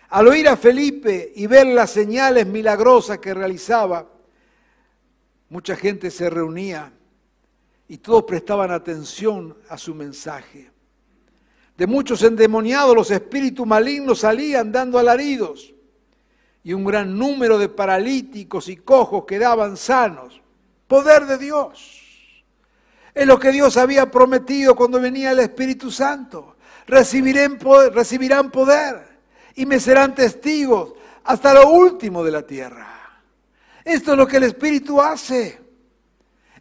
Al 0.10 0.28
oír 0.28 0.48
a 0.48 0.56
Felipe 0.56 1.34
y 1.36 1.48
ver 1.48 1.68
las 1.68 1.90
señales 1.90 2.46
milagrosas 2.46 3.18
que 3.18 3.34
realizaba, 3.34 4.08
Mucha 5.50 5.76
gente 5.76 6.12
se 6.12 6.30
reunía 6.30 6.92
y 7.88 7.98
todos 7.98 8.24
prestaban 8.24 8.72
atención 8.72 9.58
a 9.70 9.78
su 9.78 9.96
mensaje. 9.96 10.72
De 11.78 11.88
muchos 11.88 12.24
endemoniados 12.24 12.96
los 12.96 13.12
espíritus 13.12 13.66
malignos 13.66 14.20
salían 14.20 14.72
dando 14.72 14.98
alaridos 14.98 15.74
y 16.64 16.74
un 16.74 16.84
gran 16.84 17.18
número 17.18 17.58
de 17.58 17.70
paralíticos 17.70 18.68
y 18.68 18.78
cojos 18.78 19.26
quedaban 19.26 19.78
sanos. 19.78 20.42
Poder 20.88 21.26
de 21.26 21.38
Dios. 21.38 22.44
Es 23.14 23.26
lo 23.26 23.40
que 23.40 23.52
Dios 23.52 23.78
había 23.78 24.12
prometido 24.12 24.76
cuando 24.76 25.00
venía 25.00 25.32
el 25.32 25.40
Espíritu 25.40 25.92
Santo. 25.92 26.58
Recibirán 26.88 27.60
recibirán 27.94 28.52
poder 28.52 29.20
y 29.56 29.66
me 29.66 29.80
serán 29.80 30.14
testigos 30.14 30.94
hasta 31.24 31.54
lo 31.54 31.70
último 31.70 32.24
de 32.24 32.32
la 32.32 32.42
tierra. 32.42 32.97
Esto 33.88 34.12
es 34.12 34.18
lo 34.18 34.28
que 34.28 34.36
el 34.36 34.44
Espíritu 34.44 35.02
hace. 35.02 35.62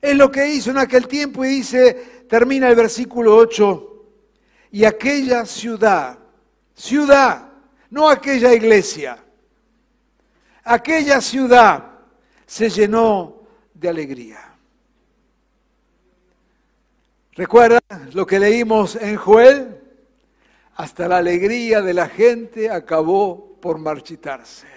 Es 0.00 0.14
lo 0.14 0.30
que 0.30 0.48
hizo 0.48 0.70
en 0.70 0.78
aquel 0.78 1.08
tiempo 1.08 1.44
y 1.44 1.48
dice, 1.48 2.24
termina 2.28 2.68
el 2.68 2.76
versículo 2.76 3.34
8, 3.34 4.04
y 4.70 4.84
aquella 4.84 5.44
ciudad, 5.44 6.20
ciudad, 6.72 7.50
no 7.90 8.08
aquella 8.08 8.54
iglesia, 8.54 9.18
aquella 10.62 11.20
ciudad 11.20 11.98
se 12.46 12.70
llenó 12.70 13.42
de 13.74 13.88
alegría. 13.88 14.38
¿Recuerdan 17.32 17.80
lo 18.12 18.24
que 18.24 18.38
leímos 18.38 18.94
en 18.94 19.16
Joel? 19.16 19.80
Hasta 20.76 21.08
la 21.08 21.16
alegría 21.16 21.82
de 21.82 21.92
la 21.92 22.08
gente 22.08 22.70
acabó 22.70 23.58
por 23.60 23.78
marchitarse. 23.78 24.76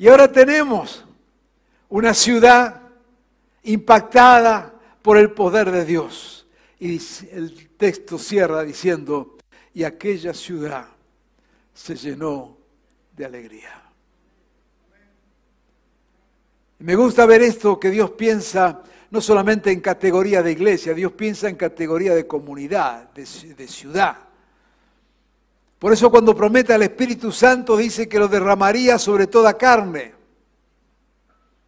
Y 0.00 0.08
ahora 0.08 0.32
tenemos 0.32 1.04
una 1.90 2.14
ciudad 2.14 2.80
impactada 3.64 4.72
por 5.02 5.18
el 5.18 5.30
poder 5.32 5.70
de 5.70 5.84
Dios. 5.84 6.46
Y 6.78 6.98
el 7.32 7.68
texto 7.76 8.16
cierra 8.18 8.62
diciendo, 8.62 9.36
y 9.74 9.84
aquella 9.84 10.32
ciudad 10.32 10.86
se 11.74 11.96
llenó 11.96 12.56
de 13.14 13.26
alegría. 13.26 13.82
me 16.78 16.96
gusta 16.96 17.26
ver 17.26 17.42
esto 17.42 17.78
que 17.78 17.90
Dios 17.90 18.12
piensa 18.12 18.82
no 19.10 19.20
solamente 19.20 19.70
en 19.70 19.80
categoría 19.80 20.42
de 20.42 20.52
iglesia, 20.52 20.94
Dios 20.94 21.12
piensa 21.12 21.46
en 21.50 21.56
categoría 21.56 22.14
de 22.14 22.26
comunidad, 22.26 23.10
de, 23.12 23.26
ciudad. 23.68 24.16
Por 25.80 25.94
eso 25.94 26.10
cuando 26.10 26.36
promete 26.36 26.74
al 26.74 26.82
Espíritu 26.82 27.32
Santo 27.32 27.74
dice 27.74 28.06
que 28.06 28.18
lo 28.18 28.28
derramaría 28.28 28.98
sobre 28.98 29.26
toda 29.26 29.56
carne, 29.56 30.12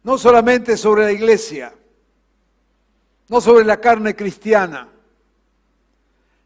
no 0.03 0.19
solamente 0.19 0.77
sobre 0.77 1.05
la 1.05 1.11
iglesia, 1.11 1.73
no 3.27 3.41
sobre 3.41 3.65
la 3.65 3.81
carne 3.81 4.15
cristiana. 4.15 4.87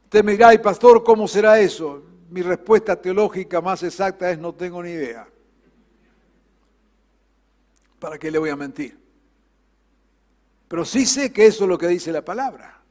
Usted 0.05 0.23
me 0.23 0.31
dirá, 0.31 0.53
y 0.53 0.59
pastor, 0.59 1.03
¿cómo 1.03 1.27
será 1.27 1.59
eso? 1.59 2.03
Mi 2.29 2.41
respuesta 2.41 2.95
teológica 2.95 3.59
más 3.59 3.83
exacta 3.83 4.31
es 4.31 4.39
no 4.39 4.55
tengo 4.55 4.81
ni 4.81 4.91
idea. 4.91 5.27
¿Para 7.99 8.17
qué 8.17 8.31
le 8.31 8.37
voy 8.37 8.49
a 8.49 8.55
mentir? 8.55 8.97
Pero 10.69 10.85
sí 10.85 11.05
sé 11.05 11.33
que 11.33 11.47
eso 11.47 11.65
es 11.65 11.69
lo 11.69 11.77
que 11.77 11.89
dice 11.89 12.13
la 12.13 12.23
palabra. 12.23 12.81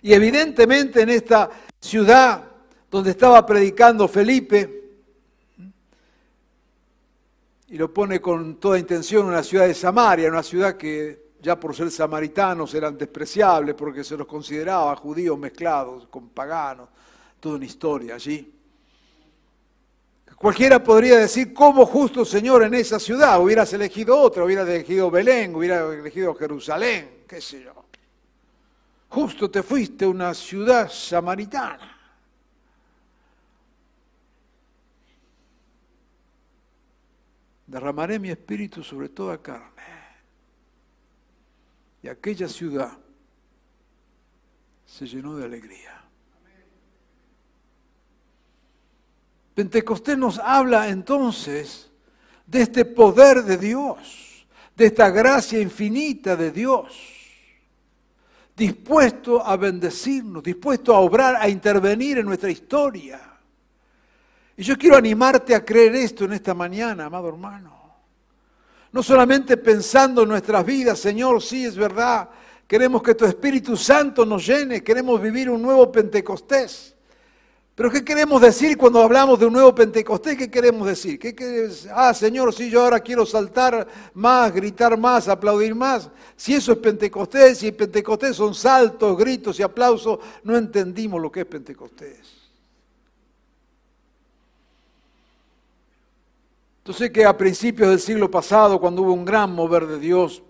Y 0.00 0.14
evidentemente 0.14 1.02
en 1.02 1.10
esta 1.10 1.50
ciudad 1.78 2.55
donde 2.96 3.10
estaba 3.10 3.44
predicando 3.44 4.08
Felipe, 4.08 4.84
y 7.68 7.76
lo 7.76 7.92
pone 7.92 8.22
con 8.22 8.56
toda 8.56 8.78
intención 8.78 9.26
una 9.26 9.42
ciudad 9.42 9.66
de 9.66 9.74
Samaria, 9.74 10.30
una 10.30 10.42
ciudad 10.42 10.78
que 10.78 11.32
ya 11.42 11.60
por 11.60 11.76
ser 11.76 11.90
samaritanos 11.90 12.72
eran 12.72 12.96
despreciables 12.96 13.74
porque 13.74 14.02
se 14.02 14.16
los 14.16 14.26
consideraba 14.26 14.96
judíos 14.96 15.38
mezclados 15.38 16.06
con 16.08 16.30
paganos, 16.30 16.88
toda 17.38 17.56
una 17.56 17.66
historia 17.66 18.14
allí. 18.14 18.50
Cualquiera 20.38 20.82
podría 20.82 21.18
decir, 21.18 21.52
¿cómo 21.52 21.84
justo 21.84 22.24
Señor 22.24 22.62
en 22.62 22.72
esa 22.72 22.98
ciudad? 22.98 23.38
Hubieras 23.42 23.70
elegido 23.74 24.18
otra, 24.18 24.42
hubieras 24.42 24.66
elegido 24.66 25.10
Belén, 25.10 25.54
hubieras 25.54 25.92
elegido 25.92 26.34
Jerusalén, 26.34 27.24
qué 27.28 27.42
sé 27.42 27.62
yo. 27.62 27.74
justo 29.10 29.50
te 29.50 29.62
fuiste 29.62 30.06
a 30.06 30.08
una 30.08 30.32
ciudad 30.32 30.90
samaritana. 30.90 31.95
Derramaré 37.66 38.18
mi 38.18 38.30
espíritu 38.30 38.82
sobre 38.82 39.08
toda 39.08 39.42
carne. 39.42 39.82
Y 42.02 42.08
aquella 42.08 42.48
ciudad 42.48 42.96
se 44.84 45.06
llenó 45.06 45.36
de 45.36 45.44
alegría. 45.44 46.00
Pentecostés 49.54 50.16
nos 50.16 50.38
habla 50.38 50.88
entonces 50.88 51.90
de 52.46 52.62
este 52.62 52.84
poder 52.84 53.42
de 53.42 53.56
Dios, 53.56 54.46
de 54.76 54.86
esta 54.86 55.10
gracia 55.10 55.60
infinita 55.60 56.36
de 56.36 56.52
Dios, 56.52 56.94
dispuesto 58.54 59.44
a 59.44 59.56
bendecirnos, 59.56 60.42
dispuesto 60.42 60.94
a 60.94 61.00
obrar, 61.00 61.36
a 61.36 61.48
intervenir 61.48 62.18
en 62.18 62.26
nuestra 62.26 62.50
historia. 62.50 63.25
Y 64.56 64.62
yo 64.62 64.76
quiero 64.78 64.96
animarte 64.96 65.54
a 65.54 65.64
creer 65.64 65.94
esto 65.96 66.24
en 66.24 66.32
esta 66.32 66.54
mañana, 66.54 67.06
amado 67.06 67.28
hermano. 67.28 67.76
No 68.92 69.02
solamente 69.02 69.56
pensando 69.58 70.22
en 70.22 70.30
nuestras 70.30 70.64
vidas, 70.64 70.98
Señor, 70.98 71.42
sí 71.42 71.66
es 71.66 71.76
verdad, 71.76 72.30
queremos 72.66 73.02
que 73.02 73.14
tu 73.14 73.26
Espíritu 73.26 73.76
Santo 73.76 74.24
nos 74.24 74.46
llene, 74.46 74.82
queremos 74.82 75.20
vivir 75.20 75.50
un 75.50 75.60
nuevo 75.60 75.92
Pentecostés. 75.92 76.94
Pero 77.74 77.90
¿qué 77.90 78.02
queremos 78.02 78.40
decir 78.40 78.78
cuando 78.78 79.02
hablamos 79.02 79.38
de 79.38 79.44
un 79.44 79.52
nuevo 79.52 79.74
Pentecostés? 79.74 80.38
¿Qué 80.38 80.50
queremos 80.50 80.88
decir? 80.88 81.18
¿Qué, 81.18 81.70
ah, 81.94 82.14
Señor, 82.14 82.54
sí, 82.54 82.70
yo 82.70 82.80
ahora 82.80 83.00
quiero 83.00 83.26
saltar 83.26 83.86
más, 84.14 84.50
gritar 84.54 84.96
más, 84.96 85.28
aplaudir 85.28 85.74
más. 85.74 86.08
Si 86.34 86.54
eso 86.54 86.72
es 86.72 86.78
Pentecostés, 86.78 87.58
si 87.58 87.72
Pentecostés 87.72 88.34
son 88.34 88.54
saltos, 88.54 89.18
gritos 89.18 89.60
y 89.60 89.62
aplausos, 89.62 90.20
no 90.42 90.56
entendimos 90.56 91.20
lo 91.20 91.30
que 91.30 91.40
es 91.40 91.46
Pentecostés. 91.46 92.35
Entonces 96.86 97.10
que 97.10 97.24
a 97.24 97.36
principios 97.36 97.90
del 97.90 97.98
siglo 97.98 98.30
pasado, 98.30 98.78
cuando 98.78 99.02
hubo 99.02 99.12
un 99.12 99.24
gran 99.24 99.52
mover 99.52 99.88
de 99.88 99.98
Dios 99.98 100.40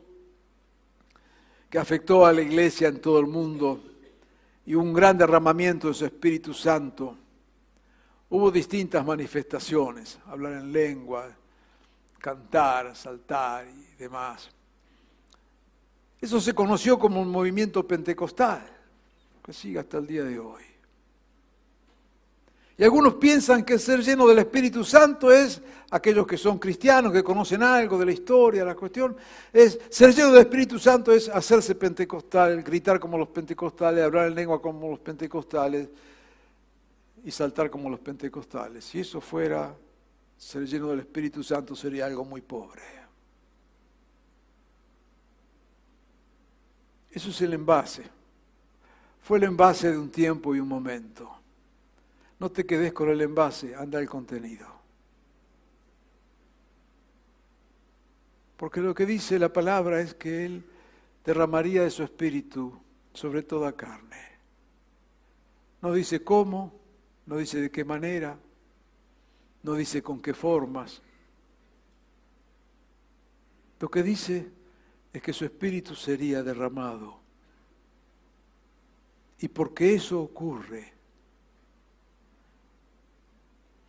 que 1.71 1.79
afectó 1.79 2.27
a 2.27 2.33
la 2.35 2.43
iglesia 2.43 2.89
en 2.89 3.01
todo 3.01 3.19
el 3.21 3.27
mundo 3.27 3.83
y 4.67 4.75
un 4.75 4.93
gran 4.93 5.17
derramamiento 5.17 5.89
de 5.89 5.95
su 5.95 6.05
Espíritu 6.05 6.53
Santo, 6.53 7.17
hubo 8.29 8.51
distintas 8.51 9.03
manifestaciones, 9.03 10.19
hablar 10.27 10.53
en 10.53 10.73
lengua, 10.73 11.27
cantar, 12.19 12.95
saltar 12.95 13.67
y 13.69 13.95
demás. 13.95 14.51
Eso 16.21 16.39
se 16.39 16.53
conoció 16.53 16.99
como 16.99 17.23
un 17.23 17.31
movimiento 17.31 17.89
pentecostal, 17.89 18.63
que 19.43 19.55
sigue 19.55 19.79
hasta 19.79 19.97
el 19.97 20.07
día 20.07 20.25
de 20.25 20.39
hoy. 20.39 20.76
Y 22.79 22.85
algunos 22.85 23.15
piensan 23.15 23.65
que 23.65 23.79
ser 23.79 24.03
lleno 24.03 24.27
del 24.27 24.39
Espíritu 24.39 24.85
Santo 24.85 25.33
es, 25.33 25.63
aquellos 25.91 26.27
que 26.27 26.37
son 26.37 26.59
cristianos, 26.59 27.11
que 27.11 27.25
conocen 27.25 27.63
algo 27.63 27.99
de 27.99 28.05
la 28.05 28.13
historia, 28.13 28.65
la 28.67 28.75
cuestión, 28.75 29.17
es, 29.51 29.79
ser 29.89 30.15
lleno 30.15 30.31
del 30.33 30.43
Espíritu 30.43 30.79
Santo 30.79 31.11
es 31.11 31.29
hacerse 31.31 31.75
pentecostal, 31.75 32.63
gritar 32.63 33.01
como 33.01 33.17
los 33.17 33.29
pentecostales, 33.29 34.05
hablar 34.05 34.27
en 34.27 34.35
lengua 34.35 34.61
como 34.61 34.91
los 34.91 34.99
pentecostales 34.99 35.89
y 37.25 37.31
saltar 37.31 37.71
como 37.71 37.89
los 37.89 38.01
pentecostales. 38.01 38.85
Si 38.85 39.01
eso 39.01 39.23
fuera 39.23 39.75
ser 40.37 40.67
lleno 40.67 40.89
del 40.89 41.01
Espíritu 41.01 41.43
Santo 41.43 41.75
sería 41.75 42.05
algo 42.05 42.27
muy 42.27 42.43
pobre. 42.43 42.83
Eso 47.11 47.31
es 47.31 47.41
el 47.41 47.55
envase. 47.55 48.03
Fue 49.23 49.39
el 49.39 49.45
envase 49.45 49.91
de 49.91 49.97
un 49.97 50.11
tiempo 50.11 50.55
y 50.55 50.61
un 50.61 50.69
momento. 50.69 51.37
No 52.39 52.51
te 52.51 52.67
quedes 52.67 52.93
con 52.93 53.09
el 53.09 53.21
envase, 53.21 53.75
anda 53.75 53.99
el 53.99 54.09
contenido. 54.09 54.67
Porque 58.57 58.81
lo 58.81 58.95
que 58.95 59.07
dice 59.07 59.39
la 59.39 59.53
palabra 59.53 60.01
es 60.01 60.15
que 60.15 60.45
Él 60.45 60.65
derramaría 61.25 61.83
de 61.83 61.91
su 61.91 62.03
espíritu 62.03 62.79
sobre 63.13 63.43
toda 63.43 63.73
carne. 63.73 64.21
No 65.83 65.93
dice 65.93 66.23
cómo, 66.23 66.73
no 67.27 67.37
dice 67.37 67.61
de 67.61 67.71
qué 67.71 67.85
manera, 67.85 68.39
no 69.63 69.75
dice 69.75 70.03
con 70.03 70.21
qué 70.21 70.33
formas. 70.33 71.03
Lo 73.81 73.91
que 73.91 74.03
dice 74.03 74.49
es 75.13 75.23
que 75.23 75.33
su 75.33 75.45
espíritu 75.45 75.95
sería 75.95 76.43
derramado. 76.43 77.19
Y 79.39 79.49
porque 79.49 79.95
eso 79.95 80.23
ocurre, 80.23 80.96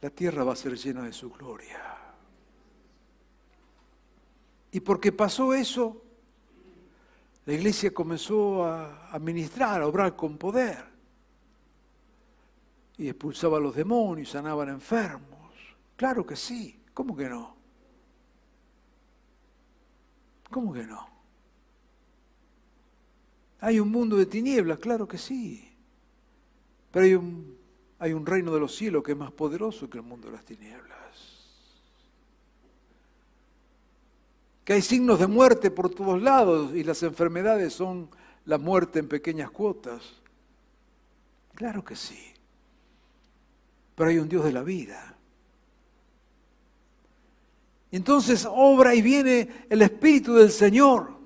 la 0.02 0.10
tierra 0.10 0.44
va 0.44 0.54
a 0.54 0.56
ser 0.56 0.78
llena 0.78 1.04
de 1.04 1.14
su 1.14 1.32
gloria. 1.32 1.98
Y 4.72 4.80
porque 4.80 5.12
pasó 5.12 5.54
eso, 5.54 6.04
la 7.46 7.54
iglesia 7.54 7.94
comenzó 7.94 8.66
a, 8.66 9.10
administrar, 9.12 9.82
a 9.82 9.88
obrar 9.88 10.16
con 10.16 10.38
poder. 10.38 10.84
Y 12.98 13.08
expulsaba 13.08 13.58
a 13.58 13.62
los 13.62 13.76
demonios, 13.76 14.30
sanaban 14.30 14.70
enfermos. 14.70 15.54
Claro 15.96 16.26
que 16.26 16.36
sí, 16.36 16.80
¿cómo 16.94 17.16
que 17.16 17.30
no? 17.30 17.56
¿Cómo 20.50 20.74
que 20.74 20.84
no? 20.84 21.08
Hay 23.62 23.80
un 23.80 23.90
mundo 23.90 24.18
de 24.18 24.26
tinieblas, 24.26 24.78
claro 24.78 25.08
que 25.08 25.18
sí. 25.18 25.76
Pero 26.92 27.06
hay 27.06 27.16
un 27.16 27.57
hay 28.00 28.14
un 28.14 28.26
reino 28.26 28.54
de 28.54 28.60
los 28.60 28.76
cielos 28.76 29.04
que 29.04 29.14
es 29.14 29.18
más 29.18 29.32
poderoso 29.32 29.90
que 29.90 29.98
el 29.98 30.04
mundo 30.04 30.28
de 30.28 30.34
las 30.34 30.46
tinieblas. 30.46 30.98
Que 34.64 34.74
hay 34.74 34.82
signos 34.82 35.20
de 35.20 35.28
muerte 35.28 35.72
por 35.72 35.90
todos 35.90 36.22
lados 36.22 36.76
y 36.76 36.84
las 36.84 37.02
enfermedades 37.04 37.74
son 37.74 38.10
la 38.46 38.58
muerte 38.58 39.00
en 39.00 39.08
pequeñas 39.08 39.50
cuotas. 39.50 40.02
Claro 41.56 41.84
que 41.84 41.96
sí. 41.96 42.34
Pero 43.96 44.10
hay 44.10 44.20
un 44.20 44.30
Dios 44.30 44.44
de 44.44 44.52
la 44.52 44.64
vida. 44.64 45.16
Entonces 47.92 48.48
obra 48.50 48.94
y 48.94 49.02
viene 49.02 49.66
el 49.70 49.82
Espíritu 49.82 50.36
del 50.36 50.52
Señor. 50.52 51.18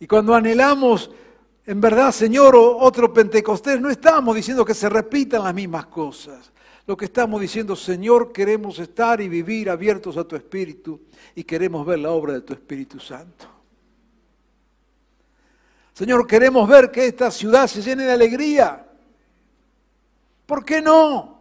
Y 0.00 0.06
cuando 0.06 0.34
anhelamos 0.34 1.10
en 1.70 1.80
verdad, 1.80 2.10
Señor, 2.10 2.56
otro 2.56 3.12
Pentecostés, 3.12 3.80
no 3.80 3.90
estamos 3.90 4.34
diciendo 4.34 4.64
que 4.64 4.74
se 4.74 4.88
repitan 4.88 5.44
las 5.44 5.54
mismas 5.54 5.86
cosas. 5.86 6.50
Lo 6.84 6.96
que 6.96 7.04
estamos 7.04 7.40
diciendo, 7.40 7.76
Señor, 7.76 8.32
queremos 8.32 8.80
estar 8.80 9.20
y 9.20 9.28
vivir 9.28 9.70
abiertos 9.70 10.16
a 10.16 10.24
tu 10.24 10.34
Espíritu 10.34 11.02
y 11.32 11.44
queremos 11.44 11.86
ver 11.86 12.00
la 12.00 12.10
obra 12.10 12.32
de 12.32 12.40
tu 12.40 12.54
Espíritu 12.54 12.98
Santo. 12.98 13.46
Señor, 15.92 16.26
queremos 16.26 16.68
ver 16.68 16.90
que 16.90 17.06
esta 17.06 17.30
ciudad 17.30 17.68
se 17.68 17.82
llene 17.82 18.02
de 18.02 18.12
alegría. 18.14 18.84
¿Por 20.46 20.64
qué 20.64 20.82
no? 20.82 21.40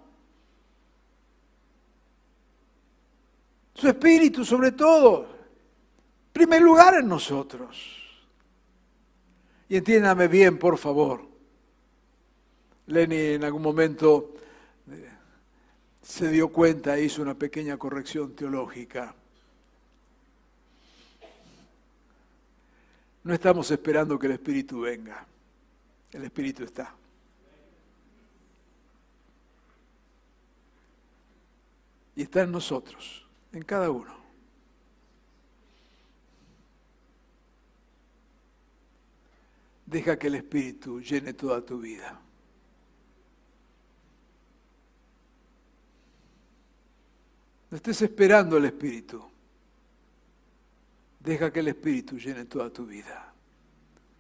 Su 3.74 3.88
Espíritu 3.88 4.46
sobre 4.46 4.74
todo. 4.74 5.26
primer 6.32 6.62
lugar 6.62 7.00
en 7.00 7.08
nosotros. 7.08 8.09
Y 9.70 9.78
entiéndame 9.78 10.28
bien, 10.28 10.58
por 10.58 10.80
favor. 10.80 11.22
Lenny 12.88 13.34
en 13.36 13.44
algún 13.44 13.62
momento 13.62 14.34
eh, 14.92 15.10
se 16.02 16.30
dio 16.30 16.50
cuenta 16.50 16.98
e 16.98 17.04
hizo 17.04 17.22
una 17.22 17.36
pequeña 17.36 17.78
corrección 17.78 18.36
teológica. 18.36 19.14
No 23.24 23.34
estamos 23.34 23.70
esperando 23.70 24.18
que 24.18 24.26
el 24.26 24.34
Espíritu 24.34 24.82
venga. 24.82 25.24
El 26.12 26.24
Espíritu 26.24 26.64
está. 26.64 26.96
Y 32.16 32.24
está 32.24 32.42
en 32.42 32.52
nosotros, 32.52 33.28
en 33.54 33.62
cada 33.62 33.92
uno. 33.92 34.19
Deja 39.90 40.20
que 40.20 40.28
el 40.28 40.36
Espíritu 40.36 41.02
llene 41.02 41.34
toda 41.34 41.66
tu 41.66 41.80
vida. 41.80 42.22
No 47.72 47.78
estés 47.78 48.04
esperando 48.04 48.58
el 48.58 48.66
Espíritu. 48.66 49.24
Deja 51.20 51.52
que 51.52 51.62
el 51.62 51.70
Espíritu 51.70 52.18
llene 52.18 52.46
toda 52.46 52.70
tu 52.70 52.86
vida. 52.86 53.34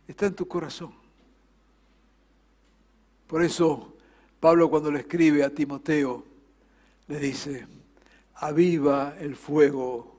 Está 0.07 0.25
en 0.25 0.33
tu 0.33 0.47
corazón. 0.47 0.93
Por 3.27 3.43
eso 3.43 3.95
Pablo 4.39 4.71
cuando 4.71 4.91
le 4.91 5.01
escribe 5.01 5.43
a 5.43 5.53
Timoteo, 5.53 6.25
le 7.07 7.19
dice, 7.19 7.67
aviva 8.35 9.15
el 9.19 9.35
fuego 9.35 10.17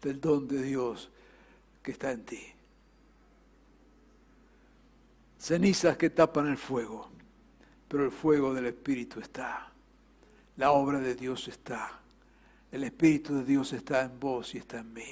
del 0.00 0.20
don 0.20 0.46
de 0.46 0.62
Dios 0.62 1.10
que 1.82 1.90
está 1.90 2.12
en 2.12 2.24
ti. 2.24 2.53
Cenizas 5.44 5.98
que 5.98 6.08
tapan 6.08 6.46
el 6.46 6.56
fuego, 6.56 7.10
pero 7.86 8.06
el 8.06 8.10
fuego 8.10 8.54
del 8.54 8.64
Espíritu 8.64 9.20
está. 9.20 9.70
La 10.56 10.72
obra 10.72 11.00
de 11.00 11.14
Dios 11.14 11.48
está. 11.48 12.00
El 12.72 12.82
Espíritu 12.82 13.34
de 13.34 13.44
Dios 13.44 13.74
está 13.74 14.04
en 14.04 14.18
vos 14.18 14.54
y 14.54 14.58
está 14.58 14.78
en 14.78 14.94
mí. 14.94 15.04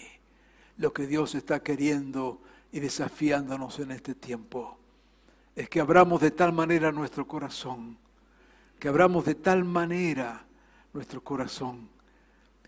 Lo 0.79 0.91
que 0.91 1.07
Dios 1.07 1.35
está 1.35 1.63
queriendo 1.63 2.41
y 2.73 2.81
desafiándonos 2.81 3.79
en 3.81 3.91
este 3.91 4.15
tiempo 4.15 4.79
es 5.55 5.69
que 5.69 5.81
abramos 5.81 6.23
de 6.23 6.31
tal 6.31 6.55
manera 6.55 6.91
nuestro 6.93 7.29
corazón, 7.29 7.99
que 8.79 8.89
abramos 8.89 9.27
de 9.27 9.35
tal 9.35 9.65
manera 9.65 10.47
nuestro 10.95 11.23
corazón, 11.23 11.91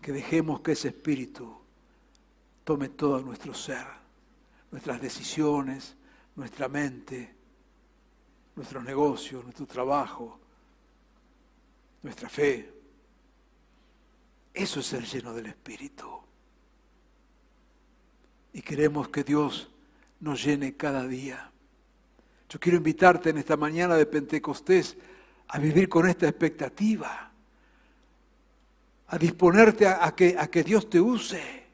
que 0.03 0.11
dejemos 0.11 0.61
que 0.61 0.73
ese 0.73 0.89
Espíritu 0.89 1.51
tome 2.63 2.89
todo 2.89 3.21
nuestro 3.21 3.55
ser, 3.55 3.87
nuestras 4.69 5.01
decisiones, 5.01 5.95
nuestra 6.35 6.69
mente, 6.69 7.33
nuestros 8.55 8.83
negocios, 8.83 9.43
nuestro 9.43 9.65
trabajo, 9.65 10.39
nuestra 12.01 12.29
fe. 12.29 12.71
Eso 14.53 14.79
es 14.79 14.85
ser 14.85 15.03
lleno 15.03 15.33
del 15.33 15.47
Espíritu. 15.47 16.09
Y 18.53 18.61
queremos 18.61 19.09
que 19.09 19.23
Dios 19.23 19.69
nos 20.21 20.43
llene 20.43 20.77
cada 20.77 21.05
día. 21.05 21.51
Yo 22.47 22.59
quiero 22.59 22.77
invitarte 22.77 23.31
en 23.31 23.37
esta 23.37 23.57
mañana 23.57 23.95
de 23.95 24.05
Pentecostés 24.05 24.95
a 25.49 25.59
vivir 25.59 25.89
con 25.89 26.07
esta 26.07 26.27
expectativa, 26.27 27.31
a 29.07 29.17
disponerte 29.17 29.87
a, 29.87 30.15
que, 30.15 30.35
a 30.39 30.47
que 30.47 30.63
Dios 30.63 30.89
te 30.89 31.01
use 31.01 31.64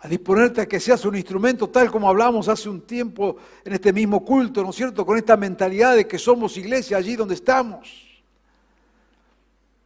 a 0.00 0.06
disponerte 0.06 0.60
a 0.60 0.66
que 0.66 0.78
seas 0.78 1.04
un 1.04 1.16
instrumento 1.16 1.68
tal 1.68 1.90
como 1.90 2.08
hablamos 2.08 2.48
hace 2.48 2.68
un 2.68 2.82
tiempo 2.82 3.36
en 3.64 3.72
este 3.72 3.92
mismo 3.92 4.24
culto, 4.24 4.62
¿no 4.62 4.70
es 4.70 4.76
cierto? 4.76 5.04
Con 5.04 5.18
esta 5.18 5.36
mentalidad 5.36 5.96
de 5.96 6.06
que 6.06 6.18
somos 6.18 6.56
iglesia 6.56 6.96
allí 6.96 7.16
donde 7.16 7.34
estamos. 7.34 8.06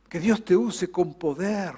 Que 0.08 0.20
Dios 0.20 0.44
te 0.44 0.54
use 0.54 0.90
con 0.90 1.14
poder. 1.14 1.74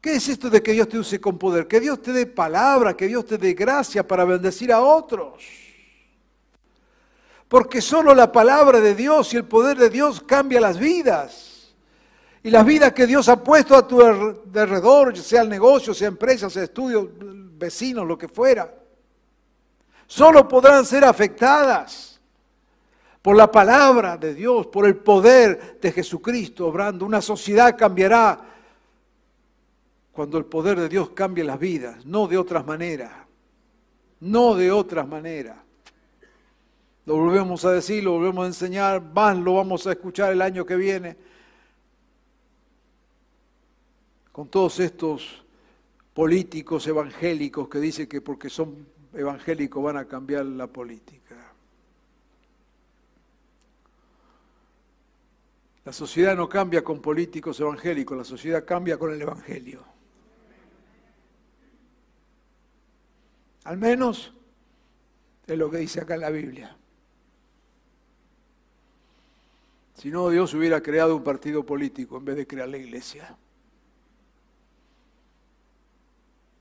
¿Qué 0.00 0.14
es 0.14 0.28
esto 0.28 0.48
de 0.48 0.62
que 0.62 0.72
Dios 0.72 0.88
te 0.88 0.98
use 0.98 1.20
con 1.20 1.36
poder? 1.38 1.66
Que 1.66 1.80
Dios 1.80 2.00
te 2.00 2.12
dé 2.12 2.26
palabra, 2.26 2.96
que 2.96 3.08
Dios 3.08 3.26
te 3.26 3.36
dé 3.36 3.54
gracia 3.54 4.06
para 4.06 4.24
bendecir 4.24 4.72
a 4.72 4.80
otros. 4.80 5.44
Porque 7.48 7.80
solo 7.80 8.14
la 8.14 8.30
palabra 8.30 8.78
de 8.78 8.94
Dios 8.94 9.34
y 9.34 9.38
el 9.38 9.44
poder 9.44 9.76
de 9.76 9.90
Dios 9.90 10.20
cambia 10.20 10.60
las 10.60 10.78
vidas. 10.78 11.47
Y 12.42 12.50
las 12.50 12.64
vidas 12.64 12.92
que 12.92 13.06
Dios 13.06 13.28
ha 13.28 13.42
puesto 13.42 13.74
a 13.74 13.86
tu 13.86 14.00
alrededor, 14.00 15.16
sea 15.16 15.42
el 15.42 15.48
negocio, 15.48 15.92
sea 15.92 16.08
empresa, 16.08 16.48
sea 16.48 16.64
estudio, 16.64 17.10
vecinos, 17.58 18.06
lo 18.06 18.16
que 18.16 18.28
fuera, 18.28 18.72
solo 20.06 20.46
podrán 20.46 20.84
ser 20.84 21.04
afectadas 21.04 22.20
por 23.20 23.36
la 23.36 23.50
palabra 23.50 24.16
de 24.16 24.34
Dios, 24.34 24.68
por 24.68 24.86
el 24.86 24.96
poder 24.96 25.78
de 25.80 25.92
Jesucristo 25.92 26.68
obrando. 26.68 27.04
Una 27.04 27.20
sociedad 27.20 27.76
cambiará 27.76 28.40
cuando 30.12 30.38
el 30.38 30.44
poder 30.44 30.78
de 30.78 30.88
Dios 30.88 31.10
cambie 31.10 31.44
las 31.44 31.58
vidas, 31.58 32.06
no 32.06 32.28
de 32.28 32.38
otras 32.38 32.64
maneras, 32.64 33.12
no 34.20 34.54
de 34.54 34.70
otras 34.70 35.06
maneras. 35.08 35.56
Lo 37.04 37.16
volvemos 37.16 37.64
a 37.64 37.72
decir, 37.72 38.04
lo 38.04 38.12
volvemos 38.12 38.44
a 38.44 38.48
enseñar, 38.48 39.02
más 39.02 39.36
lo 39.36 39.54
vamos 39.54 39.86
a 39.86 39.92
escuchar 39.92 40.32
el 40.32 40.42
año 40.42 40.64
que 40.64 40.76
viene 40.76 41.27
con 44.38 44.46
todos 44.46 44.78
estos 44.78 45.44
políticos 46.14 46.86
evangélicos 46.86 47.68
que 47.68 47.80
dicen 47.80 48.06
que 48.06 48.20
porque 48.20 48.48
son 48.48 48.86
evangélicos 49.12 49.82
van 49.82 49.96
a 49.96 50.04
cambiar 50.04 50.46
la 50.46 50.68
política. 50.68 51.34
La 55.84 55.92
sociedad 55.92 56.36
no 56.36 56.48
cambia 56.48 56.84
con 56.84 57.00
políticos 57.00 57.58
evangélicos, 57.58 58.16
la 58.16 58.22
sociedad 58.22 58.64
cambia 58.64 58.96
con 58.96 59.12
el 59.12 59.20
Evangelio. 59.20 59.82
Al 63.64 63.76
menos 63.76 64.32
es 65.48 65.58
lo 65.58 65.68
que 65.68 65.78
dice 65.78 66.00
acá 66.00 66.14
en 66.14 66.20
la 66.20 66.30
Biblia. 66.30 66.76
Si 69.94 70.12
no, 70.12 70.30
Dios 70.30 70.54
hubiera 70.54 70.80
creado 70.80 71.16
un 71.16 71.24
partido 71.24 71.66
político 71.66 72.18
en 72.18 72.24
vez 72.24 72.36
de 72.36 72.46
crear 72.46 72.68
la 72.68 72.78
iglesia. 72.78 73.36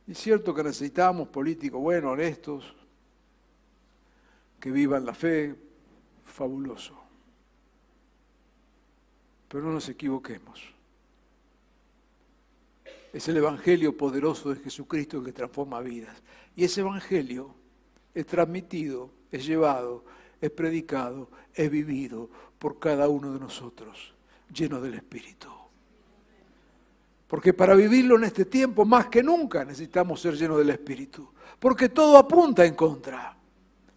Es 0.07 0.17
cierto 0.19 0.53
que 0.53 0.63
necesitamos 0.63 1.27
políticos 1.27 1.81
buenos, 1.81 2.13
honestos, 2.13 2.73
que 4.59 4.71
vivan 4.71 5.05
la 5.05 5.13
fe, 5.13 5.55
fabuloso. 6.23 6.95
Pero 9.49 9.63
no 9.63 9.73
nos 9.73 9.89
equivoquemos. 9.89 10.61
Es 13.11 13.27
el 13.27 13.37
Evangelio 13.37 13.95
poderoso 13.97 14.53
de 14.53 14.61
Jesucristo 14.61 15.23
que 15.23 15.33
transforma 15.33 15.81
vidas. 15.81 16.21
Y 16.55 16.63
ese 16.63 16.81
Evangelio 16.81 17.53
es 18.13 18.25
transmitido, 18.25 19.11
es 19.31 19.45
llevado, 19.45 20.05
es 20.39 20.51
predicado, 20.51 21.29
es 21.53 21.69
vivido 21.69 22.29
por 22.59 22.79
cada 22.79 23.09
uno 23.09 23.33
de 23.33 23.39
nosotros, 23.39 24.13
lleno 24.53 24.79
del 24.81 24.95
Espíritu. 24.95 25.56
Porque 27.27 27.53
para 27.53 27.75
vivirlo 27.75 28.15
en 28.15 28.23
este 28.23 28.45
tiempo, 28.45 28.85
más 28.85 29.07
que 29.07 29.21
nunca, 29.21 29.65
necesitamos 29.65 30.21
ser 30.21 30.35
llenos 30.35 30.57
del 30.57 30.69
Espíritu. 30.69 31.29
Porque 31.59 31.89
todo 31.89 32.17
apunta 32.17 32.65
en 32.65 32.73
contra. 32.73 33.35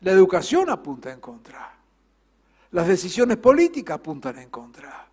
La 0.00 0.10
educación 0.10 0.68
apunta 0.68 1.12
en 1.12 1.20
contra. 1.20 1.78
Las 2.72 2.88
decisiones 2.88 3.36
políticas 3.36 3.96
apuntan 3.96 4.38
en 4.38 4.50
contra. 4.50 5.06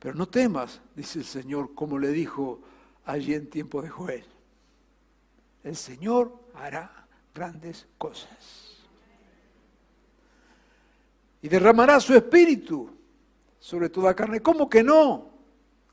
Pero 0.00 0.14
no 0.14 0.26
temas, 0.28 0.80
dice 0.96 1.18
el 1.18 1.24
Señor, 1.24 1.74
como 1.74 1.98
le 1.98 2.08
dijo 2.08 2.60
allí 3.04 3.34
en 3.34 3.48
tiempo 3.48 3.82
de 3.82 3.90
Joel. 3.90 4.24
El 5.62 5.76
Señor 5.76 6.32
hará 6.54 7.06
grandes 7.34 7.86
cosas. 7.98 8.78
Y 11.42 11.48
derramará 11.48 12.00
su 12.00 12.14
espíritu 12.14 12.99
sobre 13.60 13.90
toda 13.90 14.16
carne. 14.16 14.40
¿Cómo 14.40 14.68
que 14.68 14.82
no? 14.82 15.30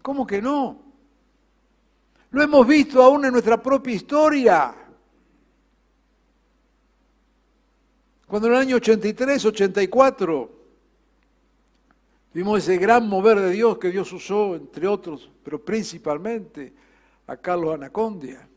¿Cómo 0.01 0.25
que 0.25 0.41
no? 0.41 0.81
Lo 2.31 2.41
hemos 2.41 2.65
visto 2.65 3.03
aún 3.03 3.25
en 3.25 3.33
nuestra 3.33 3.61
propia 3.61 3.93
historia. 3.93 4.75
Cuando 8.25 8.47
en 8.47 8.53
el 8.53 8.59
año 8.59 8.75
83, 8.77 9.45
84, 9.45 10.51
vimos 12.33 12.59
ese 12.59 12.77
gran 12.77 13.07
mover 13.07 13.39
de 13.39 13.51
Dios 13.51 13.77
que 13.77 13.91
Dios 13.91 14.11
usó, 14.11 14.55
entre 14.55 14.87
otros, 14.87 15.29
pero 15.43 15.63
principalmente 15.63 16.73
a 17.27 17.37
Carlos 17.37 17.75
Anacondia. 17.75 18.47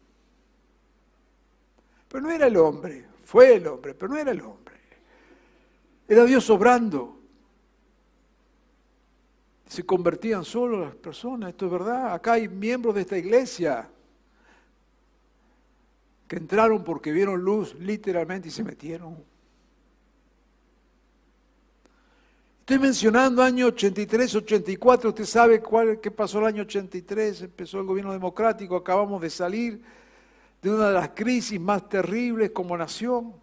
Pero 2.08 2.22
no 2.22 2.30
era 2.30 2.46
el 2.48 2.56
hombre, 2.56 3.06
fue 3.24 3.54
el 3.54 3.66
hombre, 3.68 3.94
pero 3.94 4.12
no 4.12 4.18
era 4.18 4.32
el 4.32 4.40
hombre. 4.40 4.74
Era 6.08 6.24
Dios 6.24 6.50
obrando 6.50 7.19
se 9.70 9.86
convertían 9.86 10.44
solo 10.44 10.80
las 10.80 10.96
personas, 10.96 11.50
esto 11.50 11.66
es 11.66 11.72
verdad. 11.72 12.12
Acá 12.12 12.32
hay 12.32 12.48
miembros 12.48 12.92
de 12.92 13.02
esta 13.02 13.16
iglesia 13.16 13.88
que 16.26 16.36
entraron 16.36 16.82
porque 16.82 17.12
vieron 17.12 17.40
luz 17.40 17.76
literalmente 17.78 18.48
y 18.48 18.50
se 18.50 18.64
metieron. 18.64 19.22
Estoy 22.58 22.80
mencionando 22.80 23.44
año 23.44 23.66
83, 23.66 24.34
84, 24.34 25.10
usted 25.10 25.24
sabe 25.24 25.60
cuál, 25.60 26.00
qué 26.00 26.10
pasó 26.10 26.40
el 26.40 26.46
año 26.46 26.62
83, 26.62 27.42
empezó 27.42 27.78
el 27.78 27.86
gobierno 27.86 28.12
democrático, 28.12 28.74
acabamos 28.74 29.22
de 29.22 29.30
salir 29.30 29.80
de 30.60 30.70
una 30.70 30.88
de 30.88 30.94
las 30.94 31.10
crisis 31.10 31.60
más 31.60 31.88
terribles 31.88 32.50
como 32.50 32.76
nación. 32.76 33.34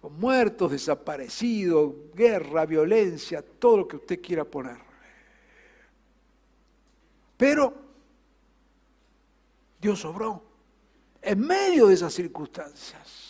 Con 0.00 0.18
muertos, 0.18 0.70
desaparecidos, 0.70 1.94
guerra, 2.14 2.66
violencia, 2.66 3.42
todo 3.42 3.78
lo 3.78 3.88
que 3.88 3.96
usted 3.96 4.20
quiera 4.20 4.44
poner. 4.44 4.78
Pero 7.36 7.74
Dios 9.80 10.04
obró 10.04 10.42
en 11.22 11.40
medio 11.40 11.88
de 11.88 11.94
esas 11.94 12.12
circunstancias 12.12 13.28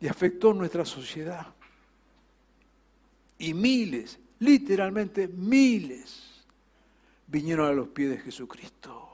y 0.00 0.08
afectó 0.08 0.52
nuestra 0.52 0.84
sociedad. 0.84 1.46
Y 3.38 3.52
miles, 3.52 4.18
literalmente 4.38 5.28
miles, 5.28 6.44
vinieron 7.26 7.66
a 7.66 7.72
los 7.72 7.88
pies 7.88 8.10
de 8.10 8.18
Jesucristo. 8.18 9.08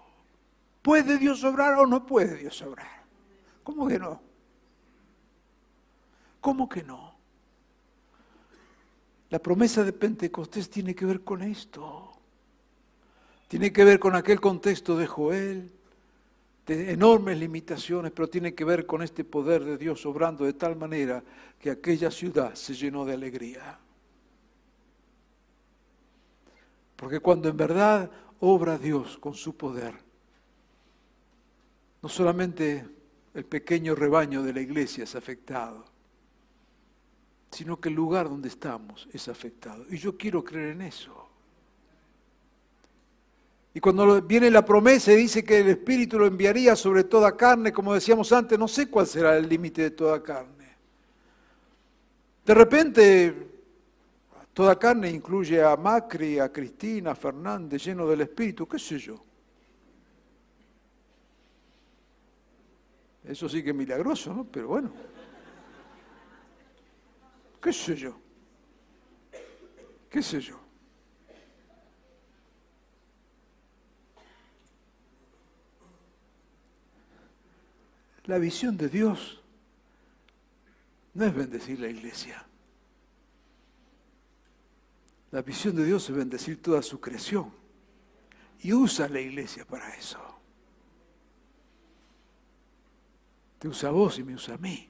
¿Puede 0.82 1.18
Dios 1.18 1.42
obrar 1.44 1.74
o 1.74 1.86
no 1.86 2.06
puede 2.06 2.36
Dios 2.36 2.60
obrar? 2.62 3.04
¿Cómo 3.62 3.86
que 3.88 3.98
no? 3.98 4.29
¿Cómo 6.40 6.68
que 6.68 6.82
no? 6.82 7.14
La 9.30 9.38
promesa 9.38 9.84
de 9.84 9.92
Pentecostés 9.92 10.68
tiene 10.68 10.94
que 10.94 11.06
ver 11.06 11.22
con 11.22 11.42
esto. 11.42 12.12
Tiene 13.46 13.72
que 13.72 13.84
ver 13.84 13.98
con 13.98 14.14
aquel 14.14 14.40
contexto 14.40 14.96
de 14.96 15.06
Joel, 15.06 15.70
de 16.66 16.92
enormes 16.92 17.38
limitaciones, 17.38 18.12
pero 18.12 18.28
tiene 18.28 18.54
que 18.54 18.64
ver 18.64 18.86
con 18.86 19.02
este 19.02 19.24
poder 19.24 19.64
de 19.64 19.76
Dios 19.76 20.04
obrando 20.06 20.44
de 20.44 20.52
tal 20.52 20.76
manera 20.76 21.22
que 21.58 21.70
aquella 21.70 22.10
ciudad 22.10 22.54
se 22.54 22.74
llenó 22.74 23.04
de 23.04 23.14
alegría. 23.14 23.78
Porque 26.96 27.20
cuando 27.20 27.48
en 27.48 27.56
verdad 27.56 28.10
obra 28.40 28.78
Dios 28.78 29.18
con 29.18 29.34
su 29.34 29.56
poder, 29.56 29.94
no 32.02 32.08
solamente 32.08 32.86
el 33.34 33.44
pequeño 33.44 33.94
rebaño 33.94 34.42
de 34.42 34.52
la 34.52 34.60
iglesia 34.60 35.04
es 35.04 35.14
afectado, 35.14 35.89
sino 37.50 37.80
que 37.80 37.88
el 37.88 37.94
lugar 37.94 38.28
donde 38.28 38.48
estamos 38.48 39.08
es 39.12 39.28
afectado. 39.28 39.84
Y 39.90 39.96
yo 39.96 40.16
quiero 40.16 40.44
creer 40.44 40.70
en 40.70 40.82
eso. 40.82 41.26
Y 43.72 43.80
cuando 43.80 44.20
viene 44.22 44.50
la 44.50 44.64
promesa 44.64 45.12
y 45.12 45.16
dice 45.16 45.44
que 45.44 45.58
el 45.58 45.68
Espíritu 45.68 46.18
lo 46.18 46.26
enviaría 46.26 46.74
sobre 46.74 47.04
toda 47.04 47.36
carne, 47.36 47.72
como 47.72 47.94
decíamos 47.94 48.32
antes, 48.32 48.58
no 48.58 48.66
sé 48.66 48.88
cuál 48.88 49.06
será 49.06 49.36
el 49.36 49.48
límite 49.48 49.82
de 49.82 49.90
toda 49.92 50.22
carne. 50.22 50.76
De 52.44 52.54
repente, 52.54 53.34
toda 54.52 54.76
carne 54.76 55.10
incluye 55.10 55.62
a 55.62 55.76
Macri, 55.76 56.40
a 56.40 56.50
Cristina, 56.50 57.12
a 57.12 57.14
Fernández, 57.14 57.84
lleno 57.84 58.08
del 58.08 58.22
Espíritu, 58.22 58.66
qué 58.66 58.78
sé 58.78 58.98
yo. 58.98 59.22
Eso 63.24 63.48
sí 63.48 63.62
que 63.62 63.70
es 63.70 63.76
milagroso, 63.76 64.34
¿no? 64.34 64.44
Pero 64.44 64.68
bueno. 64.68 64.90
¿Qué 67.60 67.72
sé 67.72 67.94
yo? 67.96 68.18
¿Qué 70.08 70.22
sé 70.22 70.40
yo? 70.40 70.58
La 78.24 78.38
visión 78.38 78.76
de 78.76 78.88
Dios 78.88 79.40
no 81.14 81.24
es 81.24 81.34
bendecir 81.34 81.80
la 81.80 81.88
iglesia. 81.88 82.46
La 85.32 85.42
visión 85.42 85.76
de 85.76 85.84
Dios 85.84 86.08
es 86.08 86.16
bendecir 86.16 86.62
toda 86.62 86.82
su 86.82 87.00
creación. 87.00 87.52
Y 88.62 88.72
usa 88.72 89.08
la 89.08 89.20
iglesia 89.20 89.64
para 89.64 89.94
eso. 89.94 90.18
Te 93.58 93.68
usa 93.68 93.90
a 93.90 93.92
vos 93.92 94.18
y 94.18 94.24
me 94.24 94.34
usa 94.34 94.54
a 94.54 94.58
mí. 94.58 94.89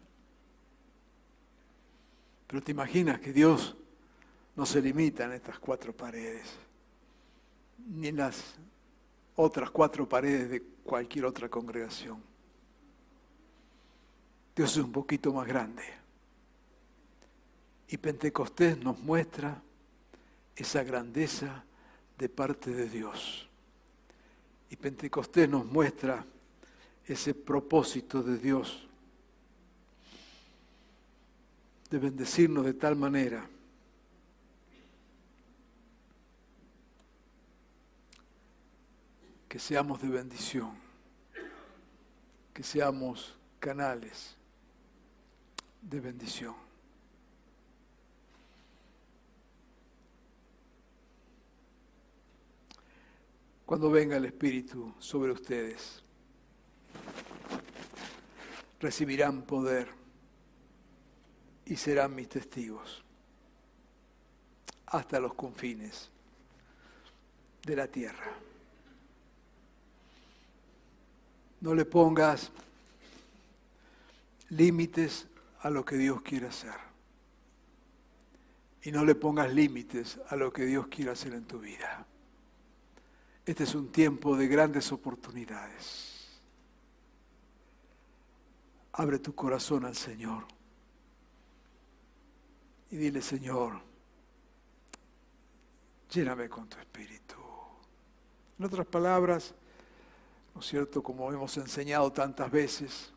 Pero 2.51 2.65
te 2.65 2.73
imaginas 2.73 3.21
que 3.21 3.33
Dios 3.33 3.77
no 4.57 4.67
se 4.67 4.83
limita 4.83 5.25
en 5.25 5.35
estas 5.35 5.61
cuatro 5.61 5.97
paredes, 5.97 6.49
ni 7.87 8.09
en 8.09 8.17
las 8.17 8.57
otras 9.37 9.71
cuatro 9.71 10.09
paredes 10.09 10.51
de 10.51 10.63
cualquier 10.83 11.27
otra 11.27 11.49
congregación. 11.49 12.21
Dios 14.57 14.73
es 14.73 14.79
un 14.79 14.91
poquito 14.91 15.33
más 15.33 15.47
grande. 15.47 15.85
Y 17.87 17.97
Pentecostés 17.99 18.77
nos 18.79 18.99
muestra 18.99 19.63
esa 20.57 20.83
grandeza 20.83 21.63
de 22.19 22.29
parte 22.29 22.73
de 22.73 22.89
Dios. 22.89 23.49
Y 24.71 24.75
Pentecostés 24.75 25.49
nos 25.49 25.65
muestra 25.67 26.27
ese 27.07 27.33
propósito 27.33 28.25
de 28.25 28.39
Dios 28.39 28.90
de 31.91 31.99
bendecirnos 31.99 32.65
de 32.65 32.75
tal 32.75 32.95
manera 32.95 33.49
que 39.49 39.59
seamos 39.59 40.01
de 40.01 40.09
bendición, 40.09 40.71
que 42.55 42.63
seamos 42.63 43.37
canales 43.59 44.37
de 45.83 45.99
bendición. 45.99 46.55
Cuando 53.67 53.91
venga 53.91 54.17
el 54.17 54.25
Espíritu 54.25 54.95
sobre 55.01 55.33
ustedes, 55.33 56.05
recibirán 58.79 59.43
poder 59.43 60.00
y 61.71 61.77
serán 61.77 62.17
mis 62.17 62.29
testigos 62.29 63.05
hasta 64.87 65.21
los 65.21 65.35
confines 65.35 66.11
de 67.65 67.77
la 67.77 67.87
tierra. 67.87 68.33
No 71.61 71.73
le 71.73 71.85
pongas 71.85 72.51
límites 74.49 75.29
a 75.61 75.71
lo 75.71 75.85
que 75.85 75.97
Dios 75.97 76.23
quiere 76.23 76.49
hacer. 76.49 76.75
Y 78.83 78.91
no 78.91 79.05
le 79.05 79.15
pongas 79.15 79.55
límites 79.55 80.19
a 80.29 80.35
lo 80.35 80.53
que 80.53 80.65
Dios 80.65 80.89
quiere 80.89 81.13
hacer 81.13 81.35
en 81.35 81.45
tu 81.45 81.61
vida. 81.61 82.05
Este 83.47 83.63
es 83.63 83.77
un 83.77 83.93
tiempo 83.93 84.37
de 84.37 84.49
grandes 84.49 84.91
oportunidades. 84.91 86.41
Abre 88.95 89.21
tu 89.21 89.37
corazón 89.37 89.85
al 89.85 89.95
Señor 89.95 90.60
y 92.91 92.97
dile, 92.97 93.23
Señor, 93.23 93.81
lléname 96.11 96.49
con 96.49 96.69
tu 96.69 96.79
espíritu. 96.79 97.37
En 98.59 98.65
otras 98.65 98.87
palabras, 98.87 99.55
¿no 100.55 100.61
es 100.61 100.67
cierto? 100.67 101.03
Como 101.03 101.33
hemos 101.33 101.57
enseñado 101.57 102.13
tantas 102.13 102.51
veces, 102.51 103.13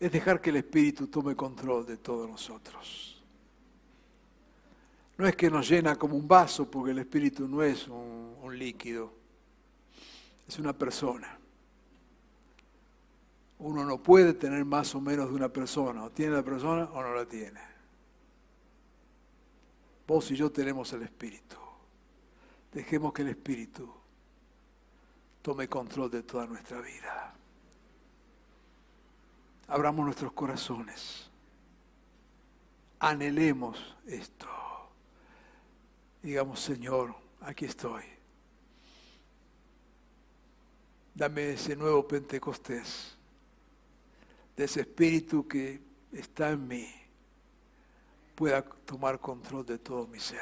es 0.00 0.12
dejar 0.12 0.40
que 0.40 0.50
el 0.50 0.56
espíritu 0.56 1.08
tome 1.08 1.34
control 1.34 1.84
de 1.84 1.96
todos 1.96 2.28
nosotros. 2.28 3.22
No 5.16 5.26
es 5.26 5.34
que 5.34 5.50
nos 5.50 5.68
llena 5.68 5.96
como 5.96 6.16
un 6.16 6.28
vaso, 6.28 6.70
porque 6.70 6.92
el 6.92 7.00
espíritu 7.00 7.48
no 7.48 7.62
es 7.62 7.88
un, 7.88 8.56
líquido, 8.56 9.12
es 10.46 10.58
una 10.58 10.72
persona. 10.72 11.38
Uno 13.60 13.84
no 13.84 14.00
puede 14.00 14.34
tener 14.34 14.64
más 14.64 14.94
o 14.94 15.00
menos 15.00 15.28
de 15.28 15.34
una 15.34 15.48
persona. 15.48 16.04
O 16.04 16.10
tiene 16.10 16.36
la 16.36 16.42
persona 16.42 16.84
o 16.92 17.02
no 17.02 17.14
la 17.14 17.26
tiene. 17.26 17.60
Vos 20.06 20.30
y 20.30 20.36
yo 20.36 20.50
tenemos 20.50 20.92
el 20.92 21.02
Espíritu. 21.02 21.56
Dejemos 22.72 23.12
que 23.12 23.22
el 23.22 23.28
Espíritu 23.28 23.92
tome 25.42 25.68
control 25.68 26.10
de 26.10 26.22
toda 26.22 26.46
nuestra 26.46 26.80
vida. 26.80 27.34
Abramos 29.66 30.04
nuestros 30.04 30.32
corazones. 30.32 31.28
Anhelemos 33.00 33.96
esto. 34.06 34.46
Digamos, 36.22 36.60
Señor, 36.60 37.14
aquí 37.40 37.64
estoy. 37.64 38.04
Dame 41.14 41.50
ese 41.50 41.74
nuevo 41.74 42.06
Pentecostés 42.06 43.17
de 44.58 44.64
ese 44.64 44.80
espíritu 44.80 45.46
que 45.46 45.80
está 46.12 46.50
en 46.50 46.66
mí 46.66 46.92
pueda 48.34 48.60
tomar 48.62 49.20
control 49.20 49.64
de 49.64 49.78
todo 49.78 50.08
mi 50.08 50.18
ser. 50.18 50.40